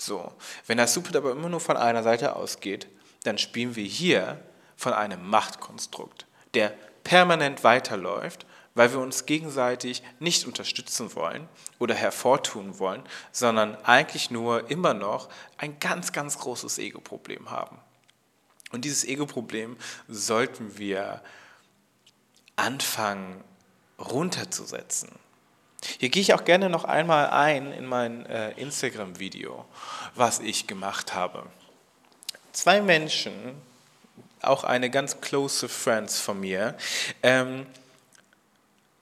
So, 0.01 0.33
wenn 0.67 0.79
das 0.79 0.95
Super 0.95 1.19
aber 1.19 1.33
immer 1.33 1.51
nur 1.51 1.61
von 1.61 1.77
einer 1.77 2.03
Seite 2.03 2.35
ausgeht, 2.35 2.89
dann 3.25 3.37
spielen 3.37 3.77
wir 3.77 3.85
hier 3.85 4.43
von 4.75 4.95
einem 4.95 5.29
Machtkonstrukt, 5.29 6.25
der 6.55 6.73
permanent 7.05 7.65
weiterläuft, 7.65 8.47
weil 8.75 8.93
wir 8.93 9.01
uns 9.01 9.27
gegenseitig 9.27 10.03
nicht 10.19 10.47
unterstützen 10.47 11.15
wollen 11.15 11.51
oder 11.79 11.95
hervortun 11.95 12.79
wollen, 12.79 13.03
sondern 13.31 13.77
eigentlich 13.85 14.31
nur 14.31 14.71
immer 14.71 14.95
noch 14.95 15.29
ein 15.59 15.79
ganz, 15.81 16.13
ganz 16.13 16.39
großes 16.39 16.79
Ego-Problem 16.79 17.51
haben. 17.51 17.77
Und 18.73 18.87
dieses 18.87 19.05
Ego-Problem 19.05 19.77
sollten 20.09 20.79
wir 20.79 21.21
anfangen 22.57 23.45
runterzusetzen. 23.99 25.11
Hier 25.99 26.09
gehe 26.09 26.23
ich 26.23 26.35
auch 26.35 26.45
gerne 26.45 26.69
noch 26.69 26.85
einmal 26.85 27.31
ein 27.31 27.73
in 27.73 27.87
mein 27.87 28.27
äh, 28.27 28.53
Instagram-Video, 28.53 29.65
was 30.15 30.41
ich 30.41 30.67
gemacht 30.67 31.15
habe. 31.15 31.47
Zwei 32.53 32.81
Menschen, 32.81 33.33
auch 34.43 34.65
eine 34.65 34.91
ganz 34.91 35.21
close 35.21 35.69
Friends 35.69 36.21
von 36.21 36.41
mir, 36.41 36.77
ähm, 37.23 37.67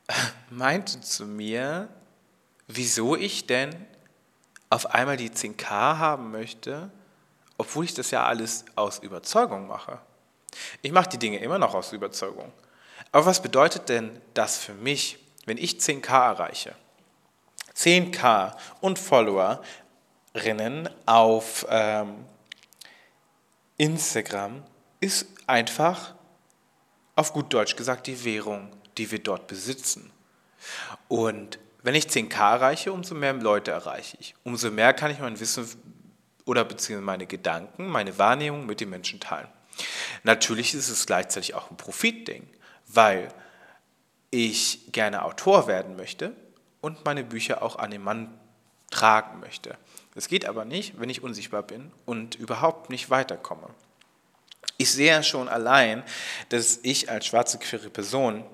meinte 0.50 1.00
zu 1.00 1.26
mir, 1.26 1.88
wieso 2.66 3.16
ich 3.16 3.46
denn 3.46 3.74
auf 4.70 4.86
einmal 4.86 5.16
die 5.16 5.30
10k 5.30 5.68
haben 5.68 6.30
möchte, 6.30 6.90
obwohl 7.56 7.84
ich 7.84 7.94
das 7.94 8.10
ja 8.10 8.24
alles 8.24 8.64
aus 8.76 8.98
Überzeugung 8.98 9.66
mache. 9.66 9.98
Ich 10.82 10.92
mache 10.92 11.08
die 11.10 11.18
Dinge 11.18 11.38
immer 11.38 11.58
noch 11.58 11.74
aus 11.74 11.92
Überzeugung. 11.92 12.52
Aber 13.10 13.26
was 13.26 13.42
bedeutet 13.42 13.88
denn 13.88 14.20
das 14.34 14.58
für 14.58 14.74
mich, 14.74 15.18
wenn 15.48 15.58
ich 15.58 15.78
10k 15.78 16.10
erreiche? 16.10 16.74
10k 17.74 18.56
und 18.80 18.98
Followerinnen 18.98 20.88
auf 21.06 21.66
ähm, 21.70 22.24
Instagram 23.76 24.64
ist 25.00 25.26
einfach, 25.46 26.14
auf 27.14 27.32
gut 27.32 27.52
Deutsch 27.52 27.76
gesagt, 27.76 28.06
die 28.06 28.24
Währung, 28.24 28.70
die 28.96 29.10
wir 29.10 29.20
dort 29.20 29.46
besitzen. 29.46 30.10
Und 31.06 31.58
wenn 31.82 31.94
ich 31.94 32.06
10k 32.06 32.36
erreiche, 32.36 32.92
umso 32.92 33.14
mehr 33.14 33.32
Leute 33.32 33.70
erreiche 33.70 34.16
ich. 34.20 34.34
Umso 34.44 34.70
mehr 34.70 34.92
kann 34.92 35.10
ich 35.10 35.20
mein 35.20 35.38
Wissen 35.38 35.66
oder 36.44 36.64
beziehungsweise 36.64 37.04
meine 37.04 37.26
Gedanken, 37.26 37.88
meine 37.88 38.18
Wahrnehmung 38.18 38.66
mit 38.66 38.80
den 38.80 38.90
Menschen 38.90 39.20
teilen. 39.20 39.48
Natürlich 40.24 40.74
ist 40.74 40.88
es 40.88 41.06
gleichzeitig 41.06 41.54
auch 41.54 41.70
ein 41.70 41.76
Profitding, 41.76 42.48
weil 42.86 43.28
ich 44.30 44.92
gerne 44.92 45.24
Autor 45.24 45.66
werden 45.66 45.96
möchte 45.96 46.32
und 46.80 47.04
meine 47.04 47.24
Bücher 47.24 47.62
auch 47.62 47.76
an 47.76 47.90
den 47.90 48.02
Mann 48.02 48.38
tragen 48.90 49.40
möchte. 49.40 49.76
Das 50.14 50.28
geht 50.28 50.46
aber 50.46 50.64
nicht, 50.64 51.00
wenn 51.00 51.10
ich 51.10 51.22
unsichtbar 51.22 51.62
bin 51.62 51.92
und 52.04 52.34
überhaupt 52.34 52.90
nicht 52.90 53.10
weiterkomme. 53.10 53.68
Ich 54.76 54.92
sehe 54.92 55.08
ja 55.08 55.22
schon 55.22 55.48
allein, 55.48 56.02
dass 56.50 56.80
ich 56.82 57.10
als 57.10 57.26
schwarze 57.26 57.58
queere 57.58 57.90
Person 57.90 58.44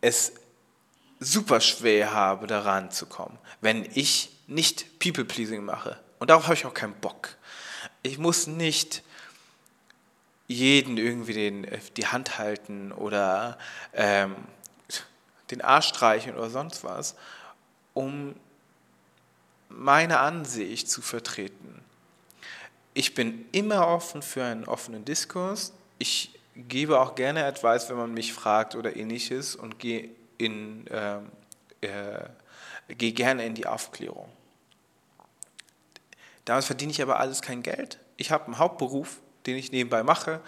es 0.00 0.32
super 1.20 1.60
schwer 1.60 2.12
habe, 2.12 2.46
daran 2.46 2.90
zu 2.90 3.06
kommen, 3.06 3.38
wenn 3.60 3.88
ich 3.94 4.30
nicht 4.46 4.98
People-Pleasing 4.98 5.64
mache. 5.64 5.98
Und 6.18 6.30
darauf 6.30 6.44
habe 6.44 6.54
ich 6.54 6.66
auch 6.66 6.74
keinen 6.74 6.94
Bock. 6.94 7.36
Ich 8.02 8.18
muss 8.18 8.46
nicht 8.46 9.02
jeden 10.48 10.96
irgendwie 10.96 11.34
den, 11.34 11.64
äh, 11.64 11.78
die 11.96 12.06
Hand 12.06 12.38
halten 12.38 12.90
oder 12.90 13.58
ähm, 13.92 14.34
den 15.50 15.60
Arsch 15.62 15.88
streichen 15.88 16.34
oder 16.34 16.50
sonst 16.50 16.82
was, 16.82 17.14
um 17.94 18.34
meine 19.68 20.18
Ansicht 20.18 20.90
zu 20.90 21.02
vertreten. 21.02 21.82
Ich 22.94 23.14
bin 23.14 23.46
immer 23.52 23.86
offen 23.86 24.22
für 24.22 24.42
einen 24.44 24.64
offenen 24.64 25.04
Diskurs. 25.04 25.72
Ich 25.98 26.38
gebe 26.56 27.00
auch 27.00 27.14
gerne 27.14 27.44
Advice, 27.44 27.88
wenn 27.88 27.96
man 27.96 28.12
mich 28.12 28.32
fragt 28.32 28.74
oder 28.74 28.96
ähnliches 28.96 29.54
und 29.54 29.78
gehe 29.78 30.08
in, 30.38 30.86
äh, 30.88 31.18
äh, 31.82 32.28
gehe 32.88 33.12
gerne 33.12 33.44
in 33.44 33.54
die 33.54 33.66
Aufklärung. 33.66 34.28
Damit 36.44 36.64
verdiene 36.64 36.90
ich 36.90 37.02
aber 37.02 37.20
alles 37.20 37.42
kein 37.42 37.62
Geld. 37.62 37.98
Ich 38.16 38.30
habe 38.30 38.46
einen 38.46 38.58
Hauptberuf, 38.58 39.18
den 39.48 39.56
ich 39.56 39.72
nebenbei 39.72 40.02
mache 40.02 40.40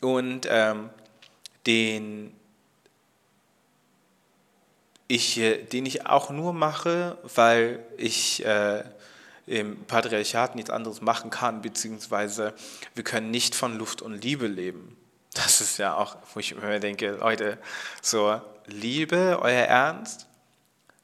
und 0.00 0.46
ähm, 0.48 0.90
den 1.66 2.32
ich, 5.08 5.38
äh, 5.38 5.62
den 5.62 5.84
ich 5.84 6.06
auch 6.06 6.30
nur 6.30 6.52
mache, 6.52 7.18
weil 7.34 7.84
ich 7.96 8.44
äh, 8.44 8.84
im 9.46 9.84
Patriarchat 9.84 10.54
nichts 10.54 10.70
anderes 10.70 11.00
machen 11.00 11.30
kann, 11.30 11.62
beziehungsweise 11.62 12.54
wir 12.94 13.04
können 13.04 13.30
nicht 13.30 13.54
von 13.54 13.76
Luft 13.78 14.02
und 14.02 14.22
Liebe 14.22 14.46
leben. 14.46 14.96
Das 15.34 15.60
ist 15.60 15.78
ja 15.78 15.94
auch, 15.94 16.16
wo 16.32 16.40
ich 16.40 16.54
mir 16.54 16.80
denke, 16.80 17.12
Leute, 17.12 17.58
so 18.00 18.40
Liebe, 18.66 19.38
euer 19.40 19.64
Ernst? 19.64 20.26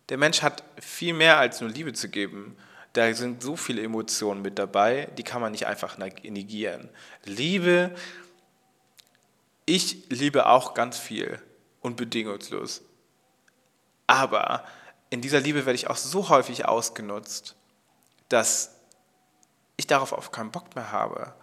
Der 0.08 0.18
Mensch 0.18 0.42
hat 0.42 0.64
viel 0.80 1.14
mehr 1.14 1.38
als 1.38 1.60
nur 1.60 1.70
Liebe 1.70 1.92
zu 1.92 2.08
geben. 2.08 2.56
Da 2.92 3.12
sind 3.14 3.42
so 3.42 3.56
viele 3.56 3.82
Emotionen 3.82 4.42
mit 4.42 4.58
dabei, 4.58 5.08
die 5.16 5.22
kann 5.22 5.40
man 5.40 5.52
nicht 5.52 5.66
einfach 5.66 5.96
negieren. 5.96 6.90
Liebe, 7.24 7.94
ich 9.64 10.08
liebe 10.10 10.46
auch 10.46 10.74
ganz 10.74 10.98
viel 10.98 11.40
und 11.80 11.96
bedingungslos. 11.96 12.82
Aber 14.06 14.64
in 15.10 15.20
dieser 15.20 15.40
Liebe 15.40 15.64
werde 15.64 15.74
ich 15.74 15.88
auch 15.88 15.96
so 15.96 16.28
häufig 16.28 16.66
ausgenutzt, 16.66 17.56
dass 18.28 18.76
ich 19.76 19.86
darauf 19.86 20.12
auch 20.12 20.30
keinen 20.30 20.50
Bock 20.50 20.74
mehr 20.74 20.92
habe. 20.92 21.34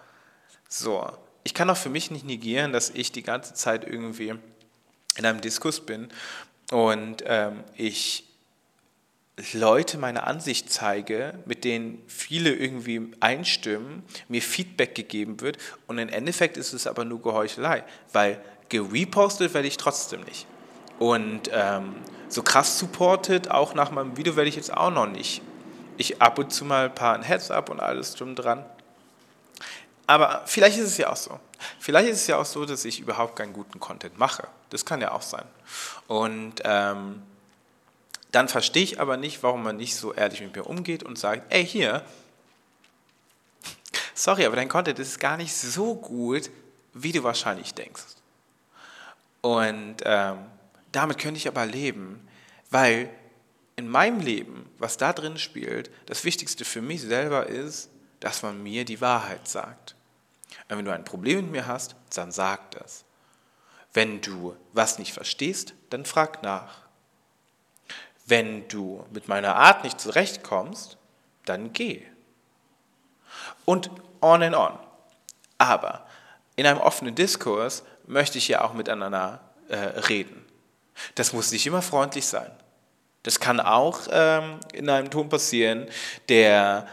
So, 0.67 1.11
ich 1.43 1.53
kann 1.53 1.69
auch 1.69 1.77
für 1.77 1.89
mich 1.89 2.11
nicht 2.11 2.25
negieren, 2.25 2.73
dass 2.73 2.89
ich 2.89 3.11
die 3.11 3.23
ganze 3.23 3.53
Zeit 3.53 3.85
irgendwie 3.85 4.35
in 5.15 5.25
einem 5.25 5.41
Diskurs 5.41 5.81
bin 5.81 6.09
und 6.71 7.23
ähm, 7.25 7.63
ich 7.75 8.28
Leute 9.53 9.97
meine 9.97 10.23
Ansicht 10.23 10.71
zeige, 10.71 11.39
mit 11.45 11.63
denen 11.63 12.01
viele 12.07 12.53
irgendwie 12.53 13.11
einstimmen, 13.19 14.03
mir 14.27 14.41
Feedback 14.41 14.95
gegeben 14.95 15.41
wird 15.41 15.57
und 15.87 15.97
im 15.97 16.09
Endeffekt 16.09 16.57
ist 16.57 16.73
es 16.73 16.87
aber 16.87 17.05
nur 17.05 17.21
Geheuchelei, 17.21 17.83
weil 18.13 18.41
gerepostet 18.69 19.53
werde 19.53 19.67
ich 19.67 19.77
trotzdem 19.77 20.21
nicht. 20.21 20.47
Und 20.99 21.49
ähm, 21.53 21.95
so 22.27 22.43
krass 22.43 22.77
supported, 22.77 23.49
auch 23.49 23.73
nach 23.73 23.91
meinem 23.91 24.17
Video 24.17 24.35
werde 24.35 24.49
ich 24.49 24.55
jetzt 24.55 24.73
auch 24.73 24.91
noch 24.91 25.07
nicht. 25.07 25.41
Ich 25.97 26.21
ab 26.21 26.37
und 26.39 26.51
zu 26.51 26.65
mal 26.65 26.85
ein 26.85 26.95
paar 26.95 27.21
Heads 27.23 27.51
up 27.51 27.69
und 27.69 27.79
alles 27.79 28.15
drum 28.15 28.35
dran. 28.35 28.65
Aber 30.07 30.43
vielleicht 30.45 30.77
ist 30.77 30.87
es 30.87 30.97
ja 30.97 31.11
auch 31.11 31.15
so. 31.15 31.39
Vielleicht 31.79 32.09
ist 32.09 32.21
es 32.21 32.27
ja 32.27 32.37
auch 32.37 32.45
so, 32.45 32.65
dass 32.65 32.85
ich 32.85 32.99
überhaupt 32.99 33.35
keinen 33.35 33.53
guten 33.53 33.79
Content 33.79 34.17
mache. 34.17 34.47
Das 34.69 34.85
kann 34.85 35.01
ja 35.01 35.11
auch 35.11 35.21
sein. 35.21 35.45
Und 36.07 36.55
ähm, 36.63 37.21
dann 38.31 38.47
verstehe 38.47 38.83
ich 38.83 38.99
aber 38.99 39.17
nicht, 39.17 39.41
warum 39.43 39.63
man 39.63 39.77
nicht 39.77 39.95
so 39.95 40.13
ehrlich 40.13 40.41
mit 40.41 40.55
mir 40.55 40.65
umgeht 40.67 41.03
und 41.03 41.17
sagt, 41.17 41.51
ey, 41.51 41.65
hier, 41.65 42.03
sorry, 44.13 44.45
aber 44.45 44.55
dein 44.55 44.69
Content 44.69 44.99
ist 44.99 45.19
gar 45.19 45.37
nicht 45.37 45.55
so 45.55 45.95
gut, 45.95 46.49
wie 46.93 47.11
du 47.11 47.23
wahrscheinlich 47.23 47.73
denkst. 47.73 48.03
Und 49.41 49.97
ähm, 50.03 50.37
damit 50.91 51.17
könnte 51.17 51.37
ich 51.37 51.47
aber 51.47 51.65
leben, 51.65 52.27
weil 52.69 53.09
in 53.75 53.87
meinem 53.87 54.19
Leben, 54.19 54.69
was 54.77 54.97
da 54.97 55.13
drin 55.13 55.37
spielt, 55.37 55.89
das 56.05 56.25
Wichtigste 56.25 56.65
für 56.65 56.81
mich 56.81 57.01
selber 57.01 57.47
ist, 57.47 57.89
dass 58.19 58.43
man 58.43 58.61
mir 58.61 58.83
die 58.83 59.01
Wahrheit 59.01 59.47
sagt. 59.47 59.95
Und 60.67 60.77
wenn 60.77 60.85
du 60.85 60.93
ein 60.93 61.05
Problem 61.05 61.43
mit 61.45 61.51
mir 61.51 61.67
hast, 61.67 61.95
dann 62.13 62.31
sag 62.31 62.71
das. 62.71 63.05
Wenn 63.93 64.21
du 64.21 64.55
was 64.73 64.99
nicht 64.99 65.13
verstehst, 65.13 65.73
dann 65.89 66.05
frag 66.05 66.43
nach. 66.43 66.88
Wenn 68.29 68.67
du 68.67 69.03
mit 69.11 69.27
meiner 69.27 69.55
Art 69.55 69.83
nicht 69.83 69.99
zurechtkommst, 69.99 70.97
dann 71.45 71.73
geh. 71.73 72.03
Und 73.65 73.89
on 74.21 74.43
and 74.43 74.55
on. 74.55 74.77
Aber 75.57 76.05
in 76.55 76.67
einem 76.67 76.79
offenen 76.79 77.15
Diskurs 77.15 77.83
möchte 78.05 78.37
ich 78.37 78.47
ja 78.47 78.61
auch 78.61 78.73
miteinander 78.73 79.39
äh, 79.67 79.77
reden. 79.77 80.45
Das 81.15 81.33
muss 81.33 81.51
nicht 81.51 81.65
immer 81.65 81.81
freundlich 81.81 82.27
sein. 82.27 82.51
Das 83.23 83.39
kann 83.39 83.59
auch 83.59 84.01
ähm, 84.11 84.59
in 84.73 84.89
einem 84.89 85.09
Ton 85.09 85.27
passieren, 85.29 85.87
der, 86.29 86.87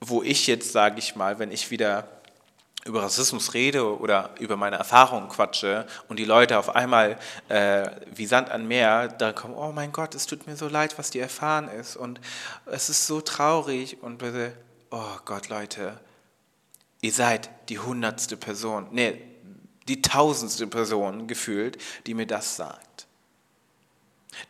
wo 0.00 0.22
ich 0.22 0.46
jetzt, 0.46 0.72
sage 0.72 0.98
ich 0.98 1.16
mal, 1.16 1.38
wenn 1.38 1.52
ich 1.52 1.70
wieder 1.70 2.08
über 2.88 3.02
Rassismus 3.02 3.54
rede 3.54 3.98
oder 3.98 4.30
über 4.40 4.56
meine 4.56 4.76
Erfahrungen 4.76 5.28
quatsche 5.28 5.86
und 6.08 6.18
die 6.18 6.24
Leute 6.24 6.58
auf 6.58 6.74
einmal 6.74 7.18
äh, 7.48 7.88
wie 8.12 8.26
Sand 8.26 8.50
an 8.50 8.66
Meer 8.66 9.08
da 9.08 9.32
kommen, 9.32 9.54
oh 9.54 9.72
mein 9.72 9.92
Gott, 9.92 10.14
es 10.14 10.26
tut 10.26 10.46
mir 10.46 10.56
so 10.56 10.68
leid, 10.68 10.98
was 10.98 11.10
dir 11.10 11.22
erfahren 11.22 11.68
ist 11.68 11.96
und 11.96 12.20
es 12.66 12.88
ist 12.88 13.06
so 13.06 13.20
traurig 13.20 14.02
und 14.02 14.18
bitte, 14.18 14.54
oh 14.90 15.16
Gott, 15.24 15.48
Leute, 15.48 16.00
ihr 17.02 17.12
seid 17.12 17.50
die 17.68 17.78
hundertste 17.78 18.36
Person, 18.36 18.88
nee, 18.90 19.22
die 19.86 20.02
tausendste 20.02 20.66
Person 20.66 21.28
gefühlt, 21.28 21.78
die 22.06 22.14
mir 22.14 22.26
das 22.26 22.56
sagt. 22.56 23.06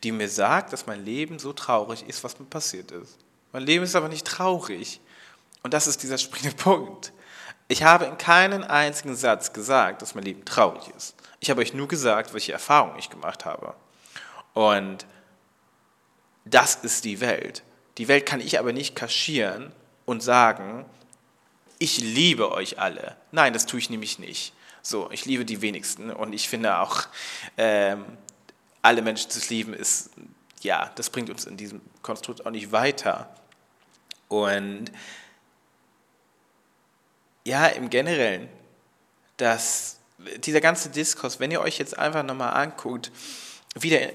Die 0.03 0.13
mir 0.13 0.29
sagt, 0.29 0.73
dass 0.73 0.87
mein 0.87 1.05
Leben 1.05 1.39
so 1.39 1.53
traurig 1.53 2.07
ist, 2.09 2.25
was 2.25 2.39
mir 2.39 2.47
passiert 2.47 2.91
ist. 2.91 3.17
Mein 3.53 3.63
Leben 3.63 3.85
ist 3.85 3.97
aber 3.97 4.09
nicht 4.09 4.27
traurig. 4.27 5.01
Und 5.63 5.73
das 5.75 5.87
ist 5.87 6.03
dieser 6.03 6.19
springende 6.19 6.57
Punkt. 6.63 7.13
Ich 7.69 7.83
habe 7.83 8.07
in 8.07 8.17
keinem 8.17 8.65
einzigen 8.65 9.15
Satz 9.15 9.53
gesagt, 9.53 10.03
dass 10.03 10.15
mein 10.15 10.25
Leben 10.25 10.45
traurig 10.45 10.89
ist. 10.97 11.15
Ich 11.41 11.51
habe 11.51 11.61
euch 11.61 11.75
nur 11.75 11.87
gesagt, 11.87 12.33
welche 12.33 12.53
Erfahrungen 12.53 12.99
ich 12.99 13.11
gemacht 13.11 13.45
habe. 13.45 13.75
Und 14.55 15.07
das 16.45 16.77
ist 16.77 17.05
die 17.05 17.21
Welt. 17.21 17.63
Die 17.99 18.09
Welt 18.09 18.27
kann 18.27 18.41
ich 18.41 18.59
aber 18.59 18.73
nicht 18.73 18.97
kaschieren 18.97 19.73
und 20.07 20.23
sagen, 20.23 20.87
ich 21.79 22.01
liebe 22.01 22.51
euch 22.53 22.79
alle. 22.79 23.17
Nein, 23.33 23.53
das 23.53 23.67
tue 23.67 23.79
ich 23.79 23.91
nämlich 23.91 24.19
nicht. 24.19 24.55
So, 24.83 25.11
ich 25.11 25.27
liebe 25.27 25.45
die 25.45 25.61
wenigsten 25.61 26.11
und 26.11 26.33
ich 26.33 26.49
finde 26.49 26.79
auch, 26.79 27.07
ähm, 27.57 28.05
alle 28.81 29.03
Menschen 29.03 29.31
zu 29.31 29.41
lieben 29.53 29.75
ist 29.75 30.11
ja, 30.63 30.91
das 30.95 31.11
bringt 31.11 31.31
uns 31.31 31.45
in 31.45 31.57
diesem 31.57 31.81
Konstrukt 32.03 32.47
auch 32.47 32.51
nicht 32.51 32.73
weiter. 32.73 33.29
Und 34.29 34.91
ja, 37.49 37.67
im 37.67 37.89
Generellen, 37.89 38.49
dass 39.39 39.99
dieser 40.45 40.61
ganze 40.61 40.91
Diskurs, 40.91 41.41
wenn 41.41 41.51
ihr 41.51 41.61
euch 41.61 41.79
jetzt 41.79 41.99
einfach 41.99 42.23
nochmal 42.23 42.53
anguckt, 42.55 43.11
wie, 43.75 43.91
der, 43.91 44.13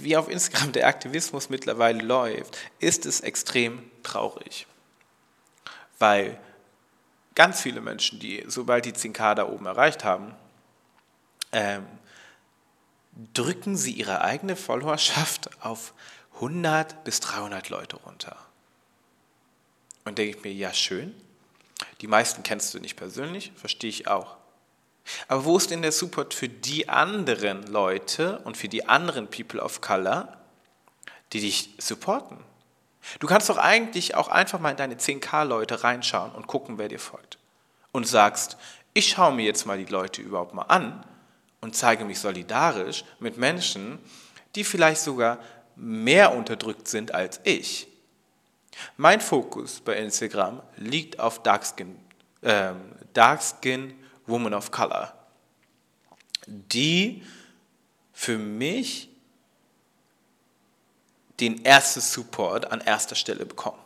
wie 0.00 0.16
auf 0.16 0.28
Instagram 0.28 0.72
der 0.72 0.86
Aktivismus 0.86 1.50
mittlerweile 1.50 2.02
läuft, 2.02 2.56
ist 2.78 3.04
es 3.04 3.20
extrem 3.20 3.90
traurig. 4.02 4.66
Weil 5.98 6.38
ganz 7.34 7.60
viele 7.60 7.82
Menschen, 7.82 8.18
die 8.20 8.44
sobald 8.46 8.86
die 8.86 8.92
10K 8.92 9.34
da 9.34 9.48
oben 9.48 9.66
erreicht 9.66 10.04
haben, 10.04 10.34
ähm, 11.52 11.86
drücken 13.34 13.76
sie 13.76 13.92
ihre 13.92 14.22
eigene 14.22 14.56
Followerschaft 14.56 15.50
auf 15.62 15.92
100 16.36 17.04
bis 17.04 17.20
300 17.20 17.68
Leute 17.68 17.96
runter. 17.96 18.36
Und 20.04 20.16
denke 20.16 20.38
ich 20.38 20.44
mir, 20.44 20.52
ja 20.52 20.72
schön, 20.72 21.14
die 22.02 22.08
meisten 22.08 22.42
kennst 22.42 22.74
du 22.74 22.80
nicht 22.80 22.96
persönlich, 22.96 23.52
verstehe 23.54 23.88
ich 23.88 24.08
auch. 24.08 24.36
Aber 25.28 25.44
wo 25.44 25.56
ist 25.56 25.70
denn 25.70 25.82
der 25.82 25.92
Support 25.92 26.34
für 26.34 26.48
die 26.48 26.88
anderen 26.88 27.66
Leute 27.68 28.40
und 28.40 28.56
für 28.56 28.68
die 28.68 28.88
anderen 28.88 29.28
People 29.28 29.60
of 29.60 29.80
Color, 29.80 30.36
die 31.32 31.40
dich 31.40 31.70
supporten? 31.78 32.38
Du 33.20 33.26
kannst 33.28 33.48
doch 33.48 33.56
eigentlich 33.56 34.16
auch 34.16 34.28
einfach 34.28 34.58
mal 34.58 34.70
in 34.70 34.76
deine 34.76 34.96
10k-Leute 34.96 35.84
reinschauen 35.84 36.32
und 36.32 36.48
gucken, 36.48 36.76
wer 36.76 36.88
dir 36.88 36.98
folgt. 36.98 37.38
Und 37.92 38.06
sagst, 38.06 38.56
ich 38.94 39.10
schaue 39.10 39.32
mir 39.32 39.44
jetzt 39.44 39.64
mal 39.64 39.78
die 39.78 39.90
Leute 39.90 40.22
überhaupt 40.22 40.54
mal 40.54 40.62
an 40.62 41.04
und 41.60 41.76
zeige 41.76 42.04
mich 42.04 42.18
solidarisch 42.18 43.04
mit 43.20 43.38
Menschen, 43.38 44.00
die 44.56 44.64
vielleicht 44.64 45.02
sogar 45.02 45.38
mehr 45.76 46.34
unterdrückt 46.34 46.88
sind 46.88 47.14
als 47.14 47.40
ich. 47.44 47.86
Mein 48.96 49.20
Fokus 49.20 49.80
bei 49.80 49.96
Instagram 49.96 50.62
liegt 50.76 51.18
auf 51.18 51.42
Darkskin, 51.42 51.98
ähm, 52.42 52.80
Darkskin 53.12 53.94
Woman 54.26 54.54
of 54.54 54.70
Color, 54.70 55.12
die 56.46 57.22
für 58.12 58.38
mich 58.38 59.08
den 61.40 61.64
ersten 61.64 62.00
Support 62.00 62.70
an 62.70 62.80
erster 62.80 63.14
Stelle 63.14 63.44
bekommen. 63.44 63.78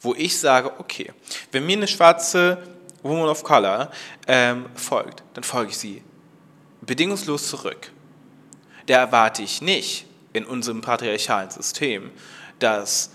Wo 0.00 0.14
ich 0.14 0.38
sage, 0.38 0.78
okay, 0.78 1.12
wenn 1.52 1.66
mir 1.66 1.76
eine 1.76 1.88
schwarze 1.88 2.62
Woman 3.02 3.28
of 3.28 3.42
Color 3.42 3.90
ähm, 4.26 4.66
folgt, 4.74 5.22
dann 5.34 5.44
folge 5.44 5.70
ich 5.70 5.78
sie 5.78 6.02
bedingungslos 6.80 7.48
zurück. 7.48 7.90
Da 8.86 8.94
erwarte 8.98 9.42
ich 9.42 9.60
nicht 9.60 10.06
in 10.32 10.44
unserem 10.44 10.80
patriarchalen 10.80 11.50
System, 11.50 12.10
dass 12.58 13.10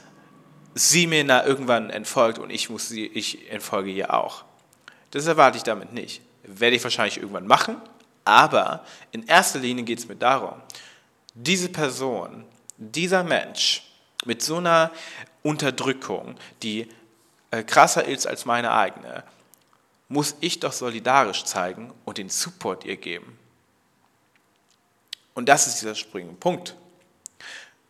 sie 0.75 1.07
mir 1.07 1.25
irgendwann 1.45 1.89
entfolgt 1.89 2.37
und 2.37 2.51
ich 2.51 2.69
muss 2.69 2.89
sie, 2.89 3.07
ich 3.07 3.49
entfolge 3.49 3.89
ihr 3.89 4.13
auch. 4.13 4.43
Das 5.11 5.25
erwarte 5.25 5.57
ich 5.57 5.63
damit 5.63 5.93
nicht. 5.93 6.21
Werde 6.43 6.75
ich 6.75 6.83
wahrscheinlich 6.83 7.17
irgendwann 7.17 7.47
machen, 7.47 7.77
aber 8.25 8.85
in 9.11 9.25
erster 9.25 9.59
Linie 9.59 9.85
geht 9.85 9.99
es 9.99 10.07
mir 10.07 10.17
darum, 10.17 10.61
diese 11.33 11.69
Person, 11.69 12.45
dieser 12.77 13.23
Mensch 13.23 13.89
mit 14.25 14.41
so 14.41 14.57
einer 14.57 14.91
Unterdrückung, 15.43 16.35
die 16.61 16.89
äh, 17.51 17.63
krasser 17.63 18.05
ist 18.05 18.27
als 18.27 18.45
meine 18.45 18.71
eigene, 18.71 19.23
muss 20.09 20.35
ich 20.41 20.59
doch 20.59 20.73
solidarisch 20.73 21.45
zeigen 21.45 21.93
und 22.03 22.17
den 22.17 22.29
Support 22.29 22.83
ihr 22.83 22.97
geben. 22.97 23.39
Und 25.33 25.47
das 25.47 25.67
ist 25.67 25.81
dieser 25.81 25.95
springende 25.95 26.35
Punkt. 26.35 26.75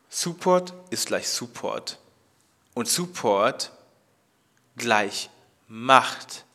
Support 0.10 0.74
ist 0.92 1.08
gleich 1.08 1.28
Support. 1.28 2.00
Und 2.76 2.88
Support 2.88 3.72
gleich 4.78 5.32
Macht 5.68 6.46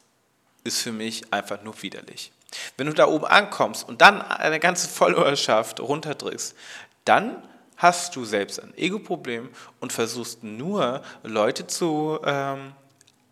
ist 0.62 0.82
für 0.82 0.92
mich 0.92 1.32
einfach 1.32 1.62
nur 1.62 1.82
widerlich. 1.82 2.30
Wenn 2.76 2.86
du 2.86 2.92
da 2.92 3.08
oben 3.08 3.24
ankommst 3.24 3.88
und 3.88 4.00
dann 4.00 4.22
eine 4.22 4.60
ganze 4.60 4.88
Followerschaft 4.88 5.80
runterdrückst, 5.80 6.54
dann 7.04 7.42
hast 7.76 8.14
du 8.14 8.24
selbst 8.24 8.62
ein 8.62 8.76
Ego-Problem 8.76 9.48
und 9.80 9.92
versuchst 9.92 10.44
nur 10.44 11.02
Leute 11.22 11.66
zu 11.66 12.20
ähm, 12.24 12.72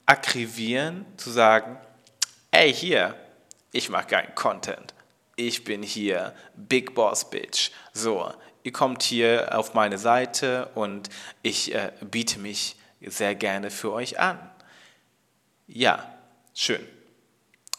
akrivieren, 0.07 1.05
zu 1.16 1.31
sagen, 1.31 1.79
ey 2.51 2.72
hier, 2.72 3.14
ich 3.72 3.90
mache 3.90 4.07
keinen 4.07 4.35
Content, 4.35 4.94
ich 5.37 5.64
bin 5.64 5.83
hier 5.83 6.35
Big 6.57 6.94
Boss 6.94 7.29
Bitch. 7.29 7.70
So, 7.92 8.33
ihr 8.68 8.72
kommt 8.72 9.02
hier 9.02 9.59
auf 9.59 9.72
meine 9.72 9.96
Seite 9.96 10.68
und 10.74 11.09
ich 11.40 11.74
äh, 11.74 11.90
biete 12.02 12.38
mich 12.38 12.76
sehr 13.00 13.35
gerne 13.35 13.70
für 13.70 13.94
euch 13.94 14.20
an. 14.20 14.38
Ja, 15.66 16.07
schön. 16.52 16.87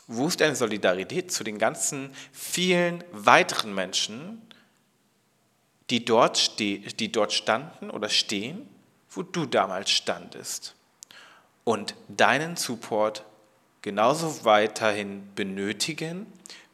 Wo 0.08 0.28
ist 0.28 0.42
deine 0.42 0.56
Solidarität 0.56 1.32
zu 1.32 1.44
den 1.44 1.60
ganzen 1.60 2.10
vielen 2.34 3.04
weiteren 3.12 3.76
Menschen, 3.76 4.42
die 5.92 6.04
dort, 6.04 6.58
die 6.58 7.12
dort 7.12 7.34
standen 7.34 7.92
oder 7.92 8.10
stehen, 8.10 8.68
wo 9.12 9.22
du 9.22 9.46
damals 9.46 9.92
standest 9.92 10.74
und 11.66 11.94
deinen 12.08 12.58
Support 12.58 13.26
genauso 13.84 14.44
weiterhin 14.44 15.36
benötigen, 15.36 16.26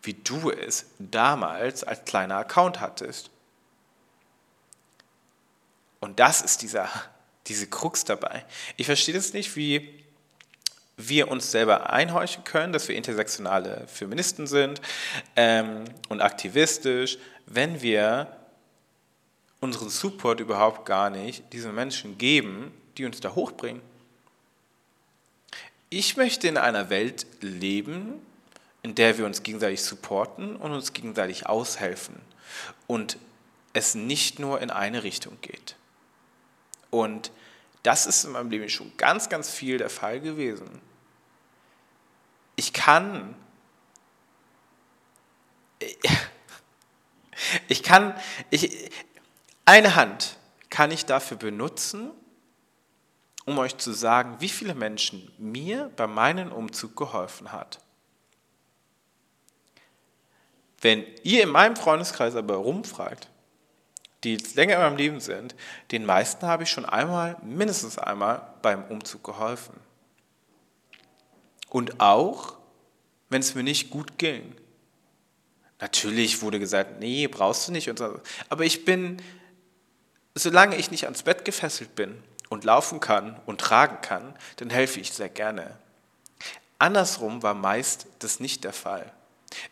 wie 0.04 0.14
du 0.14 0.52
es 0.52 0.86
damals 1.00 1.84
als 1.84 2.06
kleiner 2.06 2.38
Account 2.38 2.80
hattest? 2.80 3.30
Und 6.06 6.20
das 6.20 6.44
ist 6.44 6.62
dieser, 6.62 6.88
diese 7.48 7.66
Krux 7.66 8.06
dabei. 8.06 8.46
Ich 8.78 8.86
verstehe 8.86 9.16
das 9.16 9.34
nicht, 9.34 9.56
wie 9.56 10.04
wir 10.98 11.30
uns 11.30 11.50
selber 11.50 11.90
einhorchen 11.90 12.44
können, 12.44 12.72
dass 12.72 12.88
wir 12.88 12.96
intersektionale 12.96 13.88
Feministen 13.88 14.46
sind 14.46 14.82
ähm, 15.36 15.86
und 16.08 16.22
aktivistisch, 16.22 17.18
wenn 17.48 17.82
wir 17.82 18.28
unseren 19.62 19.90
Support 19.90 20.42
überhaupt 20.42 20.86
gar 20.86 21.10
nicht 21.10 21.52
diesen 21.54 21.74
Menschen 21.74 22.20
geben, 22.20 22.72
die 22.98 23.06
uns 23.06 23.20
da 23.20 23.34
hochbringen. 23.34 23.82
Ich 25.90 26.18
möchte 26.18 26.48
in 26.48 26.58
einer 26.58 26.92
Welt 26.92 27.26
leben, 27.42 28.22
in 28.84 28.94
der 28.94 29.18
wir 29.18 29.26
uns 29.26 29.42
gegenseitig 29.42 29.82
supporten 29.82 30.56
und 30.56 30.72
uns 30.72 30.94
gegenseitig 30.94 31.48
aushelfen 31.48 32.16
und 32.86 33.18
es 33.74 33.96
nicht 33.96 34.38
nur 34.38 34.62
in 34.62 34.70
eine 34.70 35.02
Richtung 35.02 35.40
geht. 35.42 35.76
Und 36.90 37.32
das 37.84 38.06
ist 38.06 38.24
in 38.24 38.32
meinem 38.32 38.50
Leben 38.50 38.70
schon 38.70 38.96
ganz, 38.98 39.30
ganz 39.30 39.50
viel 39.50 39.78
der 39.78 39.90
Fall 39.90 40.20
gewesen. 40.20 40.82
Ich 42.56 42.74
kann, 42.74 43.36
ich 47.68 47.84
kann, 47.84 48.20
ich, 48.50 48.90
eine 49.66 49.96
Hand 49.96 50.38
kann 50.70 50.92
ich 50.92 51.06
dafür 51.06 51.38
benutzen, 51.38 52.12
um 53.46 53.60
euch 53.60 53.78
zu 53.78 53.94
sagen, 53.94 54.38
wie 54.40 54.50
viele 54.50 54.74
Menschen 54.74 55.32
mir 55.38 55.92
bei 55.96 56.08
meinem 56.08 56.52
Umzug 56.52 56.96
geholfen 56.96 57.52
hat. 57.52 57.80
Wenn 60.82 61.06
ihr 61.24 61.44
in 61.44 61.50
meinem 61.50 61.76
Freundeskreis 61.76 62.36
aber 62.36 62.56
rumfragt, 62.56 63.30
die 64.26 64.38
länger 64.56 64.76
in 64.76 64.82
meinem 64.82 64.98
Leben 64.98 65.20
sind, 65.20 65.56
den 65.92 66.06
meisten 66.06 66.46
habe 66.48 66.64
ich 66.64 66.70
schon 66.70 66.86
einmal, 66.86 67.38
mindestens 67.44 67.98
einmal 67.98 68.42
beim 68.62 68.84
Umzug 68.86 69.24
geholfen. 69.24 69.80
Und 71.70 72.00
auch, 72.00 72.58
wenn 73.30 73.42
es 73.42 73.56
mir 73.56 73.64
nicht 73.64 73.90
gut 73.90 74.18
ging. 74.18 74.56
Natürlich 75.80 76.42
wurde 76.42 76.60
gesagt, 76.60 77.00
nee, 77.00 77.28
brauchst 77.28 77.68
du 77.68 77.72
nicht. 77.72 77.92
So. 77.98 78.20
Aber 78.50 78.64
ich 78.64 78.86
bin, 78.86 79.22
solange 80.34 80.78
ich 80.78 80.90
nicht 80.90 81.04
ans 81.04 81.24
Bett 81.24 81.46
gefesselt 81.46 81.96
bin 81.96 82.22
und 82.50 82.64
laufen 82.64 83.00
kann 83.00 83.40
und 83.46 83.62
tragen 83.62 84.00
kann, 84.02 84.36
dann 84.58 84.70
helfe 84.70 85.00
ich 85.00 85.12
sehr 85.12 85.30
gerne. 85.30 85.78
Andersrum 86.80 87.44
war 87.44 87.54
meist 87.54 88.08
das 88.20 88.40
nicht 88.40 88.64
der 88.64 88.74
Fall. 88.74 89.12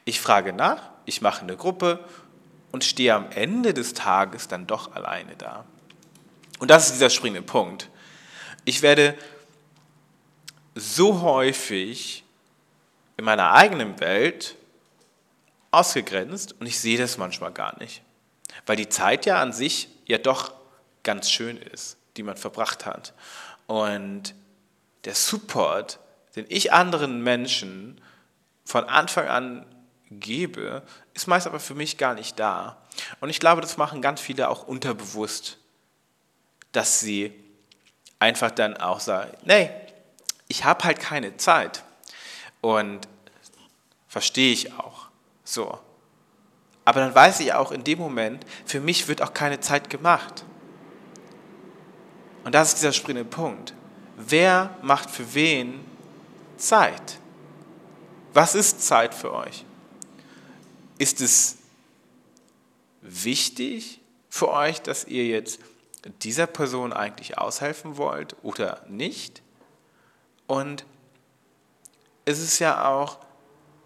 Ich 0.05 0.19
frage 0.21 0.53
nach, 0.53 0.89
ich 1.05 1.21
mache 1.21 1.41
eine 1.41 1.57
Gruppe 1.57 2.05
und 2.73 2.83
stehe 2.83 3.13
am 3.13 3.31
Ende 3.31 3.73
des 3.73 3.93
Tages 3.93 4.47
dann 4.47 4.65
doch 4.65 4.95
alleine 4.95 5.35
da. 5.37 5.63
Und 6.57 6.71
das 6.71 6.87
ist 6.87 6.95
dieser 6.95 7.11
springende 7.11 7.43
Punkt. 7.43 7.87
Ich 8.65 8.81
werde 8.81 9.15
so 10.73 11.21
häufig 11.21 12.23
in 13.15 13.25
meiner 13.25 13.51
eigenen 13.51 13.99
Welt 13.99 14.55
ausgegrenzt 15.69 16.55
und 16.59 16.65
ich 16.65 16.79
sehe 16.79 16.97
das 16.97 17.19
manchmal 17.19 17.51
gar 17.51 17.77
nicht. 17.79 18.01
Weil 18.65 18.75
die 18.75 18.89
Zeit 18.89 19.27
ja 19.27 19.39
an 19.39 19.53
sich 19.53 19.89
ja 20.07 20.17
doch 20.17 20.51
ganz 21.03 21.29
schön 21.29 21.57
ist, 21.57 21.97
die 22.17 22.23
man 22.23 22.37
verbracht 22.37 22.87
hat. 22.87 23.13
Und 23.67 24.33
der 25.05 25.13
Support, 25.13 25.99
den 26.35 26.45
ich 26.49 26.73
anderen 26.73 27.21
Menschen 27.21 28.01
von 28.65 28.85
Anfang 28.85 29.27
an 29.27 29.65
gebe, 30.19 30.83
ist 31.13 31.27
meist 31.27 31.47
aber 31.47 31.59
für 31.59 31.75
mich 31.75 31.97
gar 31.97 32.13
nicht 32.13 32.39
da. 32.39 32.77
Und 33.19 33.29
ich 33.29 33.39
glaube, 33.39 33.61
das 33.61 33.77
machen 33.77 34.01
ganz 34.01 34.21
viele 34.21 34.49
auch 34.49 34.67
unterbewusst. 34.67 35.57
dass 36.73 36.99
sie 36.99 37.31
einfach 38.19 38.51
dann 38.51 38.75
auch 38.77 38.99
sagen, 38.99 39.31
nee, 39.45 39.69
ich 40.47 40.65
habe 40.65 40.83
halt 40.83 40.99
keine 40.99 41.37
Zeit. 41.37 41.83
Und 42.61 43.07
verstehe 44.07 44.51
ich 44.51 44.73
auch. 44.73 45.07
So. 45.43 45.79
Aber 46.85 46.99
dann 46.99 47.15
weiß 47.15 47.39
ich 47.39 47.53
auch 47.53 47.71
in 47.71 47.83
dem 47.83 47.99
Moment, 47.99 48.45
für 48.65 48.79
mich 48.79 49.07
wird 49.07 49.21
auch 49.21 49.33
keine 49.33 49.59
Zeit 49.59 49.89
gemacht. 49.89 50.43
Und 52.43 52.53
das 52.53 52.69
ist 52.69 52.77
dieser 52.79 52.91
springende 52.91 53.29
Punkt. 53.29 53.73
Wer 54.17 54.75
macht 54.81 55.09
für 55.09 55.33
wen 55.33 55.85
Zeit? 56.57 57.19
Was 58.33 58.55
ist 58.55 58.85
Zeit 58.85 59.13
für 59.13 59.33
euch? 59.33 59.63
Ist 60.97 61.21
es 61.21 61.57
wichtig 63.01 63.99
für 64.29 64.49
euch, 64.49 64.81
dass 64.81 65.05
ihr 65.05 65.25
jetzt 65.25 65.59
dieser 66.21 66.47
Person 66.47 66.93
eigentlich 66.93 67.37
aushelfen 67.37 67.97
wollt 67.97 68.35
oder 68.43 68.85
nicht? 68.87 69.41
Und 70.47 70.85
es 72.25 72.39
ist 72.39 72.59
ja 72.59 72.87
auch, 72.87 73.19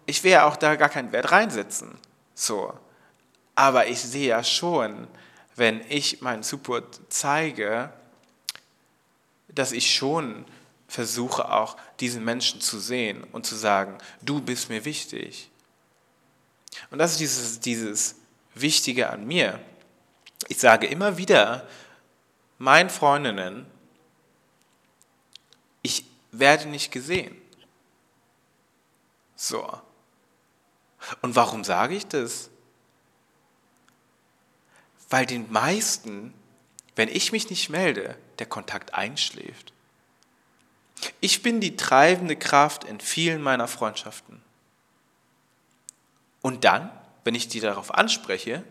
ich 0.06 0.24
will 0.24 0.32
ja 0.32 0.46
auch 0.46 0.56
da 0.56 0.76
gar 0.76 0.88
keinen 0.88 1.12
Wert 1.12 1.32
reinsetzen. 1.32 1.98
So. 2.34 2.72
Aber 3.54 3.86
ich 3.88 4.00
sehe 4.00 4.28
ja 4.28 4.44
schon, 4.44 5.08
wenn 5.56 5.80
ich 5.88 6.20
meinen 6.20 6.42
Support 6.42 7.00
zeige, 7.08 7.92
dass 9.48 9.72
ich 9.72 9.92
schon 9.92 10.44
versuche 10.86 11.52
auch 11.52 11.76
diesen 12.00 12.24
Menschen 12.24 12.60
zu 12.60 12.78
sehen 12.78 13.24
und 13.32 13.44
zu 13.44 13.56
sagen, 13.56 13.98
du 14.22 14.40
bist 14.40 14.70
mir 14.70 14.84
wichtig. 14.84 15.50
Und 16.90 16.98
das 16.98 17.12
ist 17.12 17.20
dieses, 17.20 17.60
dieses 17.60 18.14
Wichtige 18.54 19.10
an 19.10 19.26
mir. 19.26 19.60
Ich 20.48 20.58
sage 20.58 20.86
immer 20.86 21.18
wieder 21.18 21.66
meinen 22.58 22.90
Freundinnen, 22.90 23.66
ich 25.82 26.04
werde 26.32 26.68
nicht 26.68 26.90
gesehen. 26.90 27.36
So. 29.36 29.80
Und 31.22 31.36
warum 31.36 31.64
sage 31.64 31.94
ich 31.94 32.06
das? 32.06 32.50
Weil 35.08 35.26
den 35.26 35.50
meisten, 35.50 36.34
wenn 36.96 37.08
ich 37.08 37.32
mich 37.32 37.48
nicht 37.48 37.70
melde, 37.70 38.18
der 38.38 38.46
Kontakt 38.46 38.94
einschläft. 38.94 39.72
Ich 41.20 41.42
bin 41.42 41.60
die 41.60 41.76
treibende 41.76 42.36
Kraft 42.36 42.84
in 42.84 43.00
vielen 43.00 43.40
meiner 43.40 43.68
Freundschaften. 43.68 44.42
Und 46.40 46.64
dann, 46.64 46.90
wenn 47.24 47.34
ich 47.34 47.48
die 47.48 47.60
darauf 47.60 47.94
anspreche, 47.94 48.64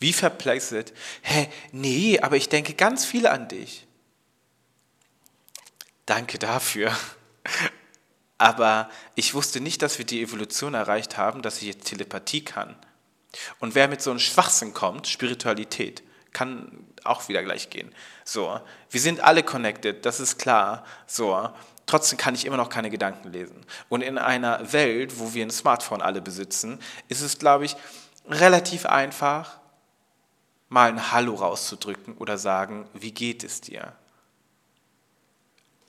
wie 0.00 0.12
verplexet, 0.12 0.92
hä, 1.22 1.48
nee, 1.72 2.20
aber 2.20 2.36
ich 2.36 2.48
denke 2.48 2.74
ganz 2.74 3.04
viel 3.04 3.26
an 3.26 3.48
dich. 3.48 3.86
Danke 6.06 6.38
dafür. 6.38 6.96
Aber 8.40 8.88
ich 9.16 9.34
wusste 9.34 9.60
nicht, 9.60 9.82
dass 9.82 9.98
wir 9.98 10.06
die 10.06 10.22
Evolution 10.22 10.74
erreicht 10.74 11.16
haben, 11.16 11.42
dass 11.42 11.60
ich 11.60 11.66
jetzt 11.66 11.88
Telepathie 11.88 12.44
kann. 12.44 12.76
Und 13.58 13.74
wer 13.74 13.88
mit 13.88 14.00
so 14.00 14.10
einem 14.10 14.20
Schwachsinn 14.20 14.72
kommt, 14.72 15.08
Spiritualität, 15.08 16.04
kann 16.32 16.86
auch 17.02 17.28
wieder 17.28 17.42
gleich 17.42 17.68
gehen. 17.68 17.92
So, 18.24 18.60
wir 18.90 19.00
sind 19.00 19.20
alle 19.20 19.42
connected, 19.42 20.06
das 20.06 20.20
ist 20.20 20.38
klar. 20.38 20.84
So, 21.06 21.50
trotzdem 21.88 22.18
kann 22.18 22.34
ich 22.34 22.44
immer 22.44 22.56
noch 22.56 22.68
keine 22.68 22.90
Gedanken 22.90 23.32
lesen. 23.32 23.66
Und 23.88 24.02
in 24.02 24.18
einer 24.18 24.72
Welt, 24.72 25.18
wo 25.18 25.34
wir 25.34 25.44
ein 25.44 25.50
Smartphone 25.50 26.02
alle 26.02 26.20
besitzen, 26.20 26.78
ist 27.08 27.22
es, 27.22 27.38
glaube 27.38 27.64
ich, 27.64 27.74
relativ 28.28 28.86
einfach, 28.86 29.58
mal 30.68 30.90
ein 30.90 31.12
Hallo 31.12 31.34
rauszudrücken 31.34 32.16
oder 32.18 32.36
sagen, 32.36 32.86
wie 32.92 33.12
geht 33.12 33.42
es 33.42 33.62
dir? 33.62 33.94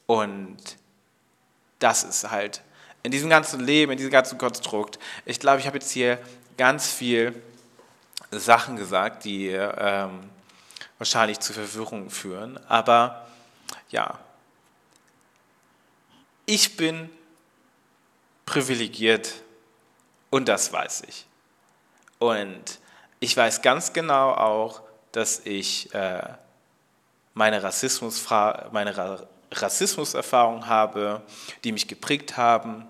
Und 0.07 0.57
das 1.79 2.03
ist 2.03 2.31
halt 2.31 2.62
in 3.03 3.12
diesem 3.12 3.29
ganzen 3.29 3.59
Leben, 3.59 3.91
in 3.91 3.97
diesem 3.97 4.12
ganzen 4.12 4.38
Konstrukt. 4.38 4.99
Ich 5.25 5.39
glaube, 5.39 5.59
ich 5.59 5.67
habe 5.67 5.77
jetzt 5.77 5.91
hier 5.91 6.17
ganz 6.57 6.88
viel 6.88 7.41
Sachen 8.31 8.75
gesagt, 8.77 9.25
die 9.25 9.49
ähm, 9.49 10.29
wahrscheinlich 10.97 11.39
zu 11.39 11.53
Verwirrung 11.53 12.09
führen. 12.09 12.59
Aber 12.67 13.27
ja, 13.89 14.19
ich 16.49 16.77
bin 16.77 17.12
privilegiert 18.47 19.43
und 20.31 20.49
das 20.49 20.73
weiß 20.73 21.03
ich. 21.07 21.27
Und 22.17 22.79
ich 23.19 23.38
weiß 23.38 23.62
ganz 23.62 23.93
genau 23.93 24.31
auch, 24.31 24.81
dass 25.12 25.45
ich 25.45 25.93
äh, 25.93 26.23
meine, 27.35 27.62
Rassismus, 27.62 28.27
meine 28.71 29.19
Rassismuserfahrung 29.51 30.65
habe, 30.65 31.21
die 31.63 31.71
mich 31.71 31.88
geprägt 31.88 32.35
haben, 32.35 32.88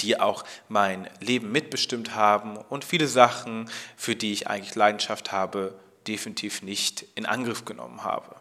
die 0.00 0.20
auch 0.20 0.44
mein 0.68 1.10
Leben 1.18 1.50
mitbestimmt 1.50 2.14
haben 2.14 2.56
und 2.56 2.84
viele 2.84 3.08
Sachen, 3.08 3.68
für 3.96 4.14
die 4.14 4.32
ich 4.32 4.46
eigentlich 4.46 4.76
Leidenschaft 4.76 5.32
habe, 5.32 5.74
definitiv 6.06 6.62
nicht 6.62 7.04
in 7.16 7.26
Angriff 7.26 7.64
genommen 7.64 8.04
habe. 8.04 8.36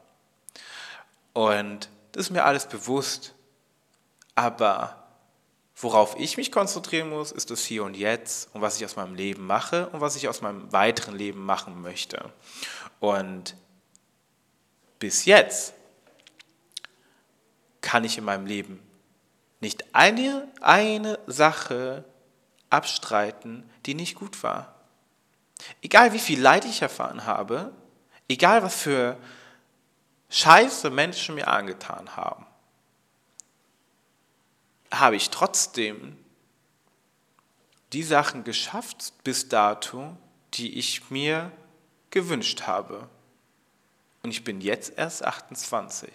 Und 1.33 1.89
das 2.11 2.27
ist 2.27 2.29
mir 2.29 2.45
alles 2.45 2.67
bewusst. 2.67 3.33
Aber 4.39 4.95
worauf 5.75 6.17
ich 6.17 6.37
mich 6.37 6.49
konzentrieren 6.49 7.09
muss, 7.09 7.33
ist 7.33 7.51
das 7.51 7.65
Hier 7.65 7.83
und 7.83 7.97
Jetzt 7.97 8.47
und 8.53 8.61
was 8.61 8.77
ich 8.77 8.85
aus 8.85 8.95
meinem 8.95 9.13
Leben 9.13 9.45
mache 9.45 9.89
und 9.89 9.99
was 9.99 10.15
ich 10.15 10.29
aus 10.29 10.39
meinem 10.39 10.71
weiteren 10.71 11.13
Leben 11.13 11.45
machen 11.45 11.81
möchte. 11.81 12.31
Und 13.01 13.57
bis 14.97 15.25
jetzt 15.25 15.73
kann 17.81 18.05
ich 18.05 18.17
in 18.17 18.23
meinem 18.23 18.45
Leben 18.45 18.79
nicht 19.59 19.93
eine, 19.93 20.47
eine 20.61 21.19
Sache 21.27 22.05
abstreiten, 22.69 23.69
die 23.85 23.93
nicht 23.93 24.15
gut 24.15 24.41
war. 24.41 24.73
Egal 25.81 26.13
wie 26.13 26.19
viel 26.19 26.39
Leid 26.39 26.63
ich 26.63 26.81
erfahren 26.81 27.25
habe, 27.25 27.73
egal 28.29 28.63
was 28.63 28.75
für 28.75 29.17
Scheiße 30.29 30.91
Menschen 30.91 31.35
mir 31.35 31.49
angetan 31.49 32.15
haben, 32.15 32.45
habe 34.91 35.15
ich 35.15 35.29
trotzdem 35.29 36.17
die 37.93 38.03
Sachen 38.03 38.43
geschafft 38.43 39.13
bis 39.23 39.49
dato, 39.49 40.15
die 40.53 40.77
ich 40.77 41.09
mir 41.09 41.51
gewünscht 42.11 42.63
habe. 42.63 43.09
Und 44.23 44.31
ich 44.31 44.43
bin 44.43 44.61
jetzt 44.61 44.97
erst 44.97 45.23
28. 45.23 46.09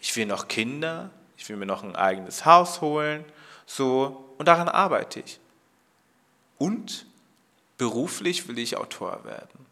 Ich 0.00 0.14
will 0.16 0.26
noch 0.26 0.48
Kinder, 0.48 1.10
ich 1.36 1.48
will 1.48 1.56
mir 1.56 1.66
noch 1.66 1.82
ein 1.82 1.96
eigenes 1.96 2.44
Haus 2.44 2.80
holen, 2.80 3.24
so, 3.66 4.34
und 4.38 4.46
daran 4.46 4.68
arbeite 4.68 5.20
ich. 5.20 5.38
Und 6.58 7.06
beruflich 7.78 8.48
will 8.48 8.58
ich 8.58 8.76
Autor 8.76 9.24
werden, 9.24 9.66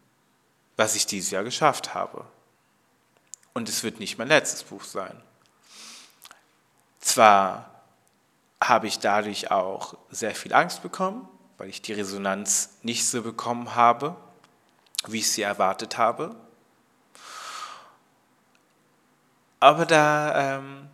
was 0.77 0.95
ich 0.95 1.07
dieses 1.07 1.31
Jahr 1.31 1.45
geschafft 1.45 1.95
habe. 1.95 2.25
Und 3.53 3.69
es 3.69 3.83
wird 3.83 4.01
nicht 4.01 4.19
mein 4.19 4.29
letztes 4.29 4.63
Buch 4.63 4.85
sein. 4.85 5.21
Zwar 7.01 7.78
habe 8.62 8.87
ich 8.87 8.99
dadurch 8.99 9.51
auch 9.51 9.97
sehr 10.11 10.35
viel 10.35 10.53
Angst 10.53 10.83
bekommen, 10.83 11.29
weil 11.59 11.68
ich 11.68 11.83
die 11.83 11.92
Resonanz 11.92 12.79
nicht 12.83 13.07
so 13.07 13.23
bekommen 13.23 13.75
habe, 13.75 14.16
wie 15.07 15.18
ich 15.18 15.31
sie 15.31 15.42
erwartet 15.42 15.97
habe. 15.97 16.35
Aber 19.61 19.87
da 19.87 20.59
ähm, 20.59 20.88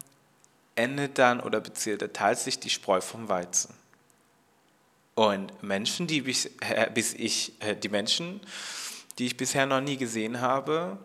endet 0.75 1.19
dann 1.19 1.41
oder 1.41 1.61
beziehungsweise 1.61 2.13
teilt 2.13 2.39
sich 2.39 2.59
die 2.59 2.71
Spreu 2.71 3.01
vom 3.01 3.29
Weizen. 3.29 3.75
Und 5.15 5.63
Menschen, 5.63 6.07
die 6.07 6.23
bis, 6.23 6.47
äh, 6.61 6.91
bis 6.93 7.15
ich, 7.15 7.61
äh, 7.61 7.77
die 7.77 7.89
Menschen, 7.89 8.41
die 9.19 9.27
ich 9.27 9.37
bisher 9.37 9.67
noch 9.67 9.81
nie 9.81 9.97
gesehen 9.97 10.41
habe, 10.41 10.99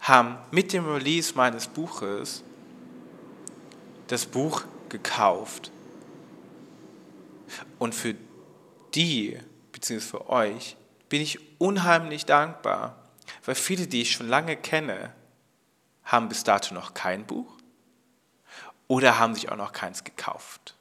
haben 0.00 0.38
mit 0.50 0.72
dem 0.72 0.88
Release 0.88 1.34
meines 1.34 1.66
Buches 1.66 2.42
das 4.06 4.24
Buch 4.24 4.62
gekauft. 4.90 5.70
Und 7.78 7.94
für 7.94 8.14
die, 8.94 9.38
beziehungsweise 9.72 10.10
für 10.10 10.30
euch, 10.30 10.76
bin 11.08 11.20
ich 11.22 11.38
unheimlich 11.60 12.26
dankbar, 12.26 12.96
weil 13.44 13.54
viele, 13.54 13.86
die 13.86 14.02
ich 14.02 14.12
schon 14.12 14.28
lange 14.28 14.56
kenne, 14.56 15.12
haben 16.04 16.28
bis 16.28 16.44
dato 16.44 16.74
noch 16.74 16.94
kein 16.94 17.26
Buch 17.26 17.56
oder 18.88 19.18
haben 19.18 19.34
sich 19.34 19.50
auch 19.50 19.56
noch 19.56 19.72
keins 19.72 20.04
gekauft. 20.04 20.76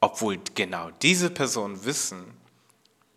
Obwohl 0.00 0.38
genau 0.54 0.90
diese 1.02 1.30
Personen 1.30 1.84
wissen, 1.84 2.36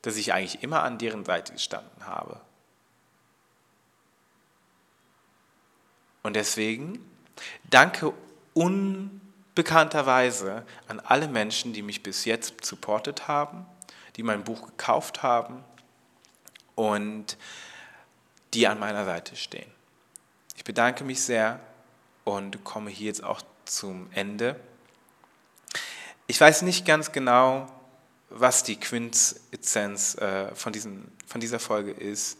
dass 0.01 0.15
ich 0.15 0.33
eigentlich 0.33 0.63
immer 0.63 0.83
an 0.83 0.97
deren 0.97 1.25
Seite 1.25 1.53
gestanden 1.53 2.05
habe. 2.05 2.41
Und 6.23 6.35
deswegen 6.35 6.99
danke 7.69 8.13
unbekannterweise 8.57 10.65
an 10.87 10.99
alle 10.99 11.27
Menschen, 11.27 11.73
die 11.73 11.83
mich 11.83 12.01
bis 12.01 12.25
jetzt 12.25 12.65
supportet 12.65 13.27
haben, 13.27 13.67
die 14.15 14.23
mein 14.23 14.43
Buch 14.43 14.65
gekauft 14.65 15.21
haben 15.21 15.63
und 16.73 17.37
die 18.55 18.67
an 18.67 18.79
meiner 18.79 19.05
Seite 19.05 19.35
stehen. 19.35 19.69
Ich 20.55 20.63
bedanke 20.63 21.03
mich 21.03 21.21
sehr 21.21 21.59
und 22.23 22.63
komme 22.63 22.89
hier 22.89 23.05
jetzt 23.07 23.23
auch 23.23 23.43
zum 23.65 24.09
Ende. 24.11 24.59
Ich 26.25 26.41
weiß 26.41 26.63
nicht 26.63 26.83
ganz 26.83 27.11
genau, 27.11 27.67
was 28.29 28.63
die 28.63 28.79
Quintessenz 28.79 30.15
äh, 30.15 30.53
von, 30.55 30.73
diesem, 30.73 31.11
von 31.27 31.39
dieser 31.39 31.59
Folge 31.59 31.91
ist, 31.91 32.39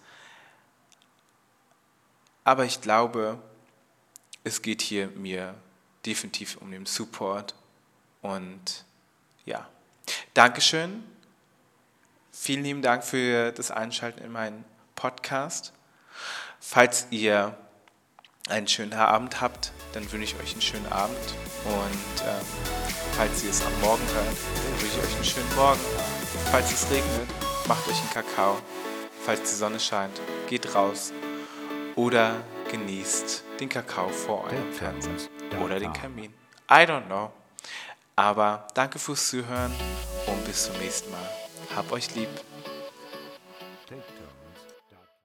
aber 2.43 2.65
ich 2.65 2.81
glaube, 2.81 3.37
es 4.43 4.63
geht 4.63 4.81
hier 4.81 5.09
mir 5.09 5.53
definitiv 6.07 6.57
um 6.57 6.71
den 6.71 6.85
Support 6.85 7.53
und 8.21 8.85
ja, 9.45 9.67
Dankeschön. 10.33 11.03
Vielen 12.31 12.63
lieben 12.63 12.81
Dank 12.81 13.03
für 13.03 13.51
das 13.51 13.71
Einschalten 13.71 14.23
in 14.23 14.31
meinen 14.31 14.63
Podcast. 14.95 15.73
Falls 16.59 17.07
ihr 17.11 17.57
einen 18.47 18.67
schönen 18.67 18.93
Abend 18.93 19.41
habt, 19.41 19.71
dann 19.93 20.09
wünsche 20.11 20.35
ich 20.35 20.41
euch 20.41 20.53
einen 20.53 20.61
schönen 20.61 20.85
Abend. 20.91 21.17
Und 21.65 22.23
ähm, 22.25 22.45
falls 23.15 23.43
ihr 23.43 23.49
es 23.49 23.65
am 23.65 23.79
Morgen 23.81 24.03
hört, 24.13 24.27
dann 24.27 24.81
wünsche 24.81 24.97
ich 24.97 25.03
euch 25.03 25.15
einen 25.15 25.25
schönen 25.25 25.55
Morgen. 25.55 25.79
Falls 26.51 26.71
es 26.71 26.89
regnet, 26.89 27.27
macht 27.67 27.87
euch 27.87 27.99
einen 27.99 28.09
Kakao. 28.11 28.61
Falls 29.25 29.41
die 29.41 29.55
Sonne 29.55 29.79
scheint, 29.79 30.21
geht 30.47 30.73
raus. 30.73 31.11
Oder 31.95 32.35
genießt 32.71 33.43
den 33.59 33.67
Kakao 33.67 34.09
vor 34.09 34.45
eurem 34.45 34.71
Fernseher. 34.71 35.36
Oder 35.61 35.79
den 35.79 35.93
Kamin. 35.93 36.33
I 36.69 36.83
don't 36.85 37.05
know. 37.05 37.31
Aber 38.15 38.67
danke 38.73 38.99
fürs 38.99 39.29
Zuhören 39.29 39.71
und 40.25 40.45
bis 40.45 40.65
zum 40.65 40.77
nächsten 40.79 41.11
Mal. 41.11 41.29
Hab 41.75 41.91
euch 41.91 42.15
lieb. 42.15 42.29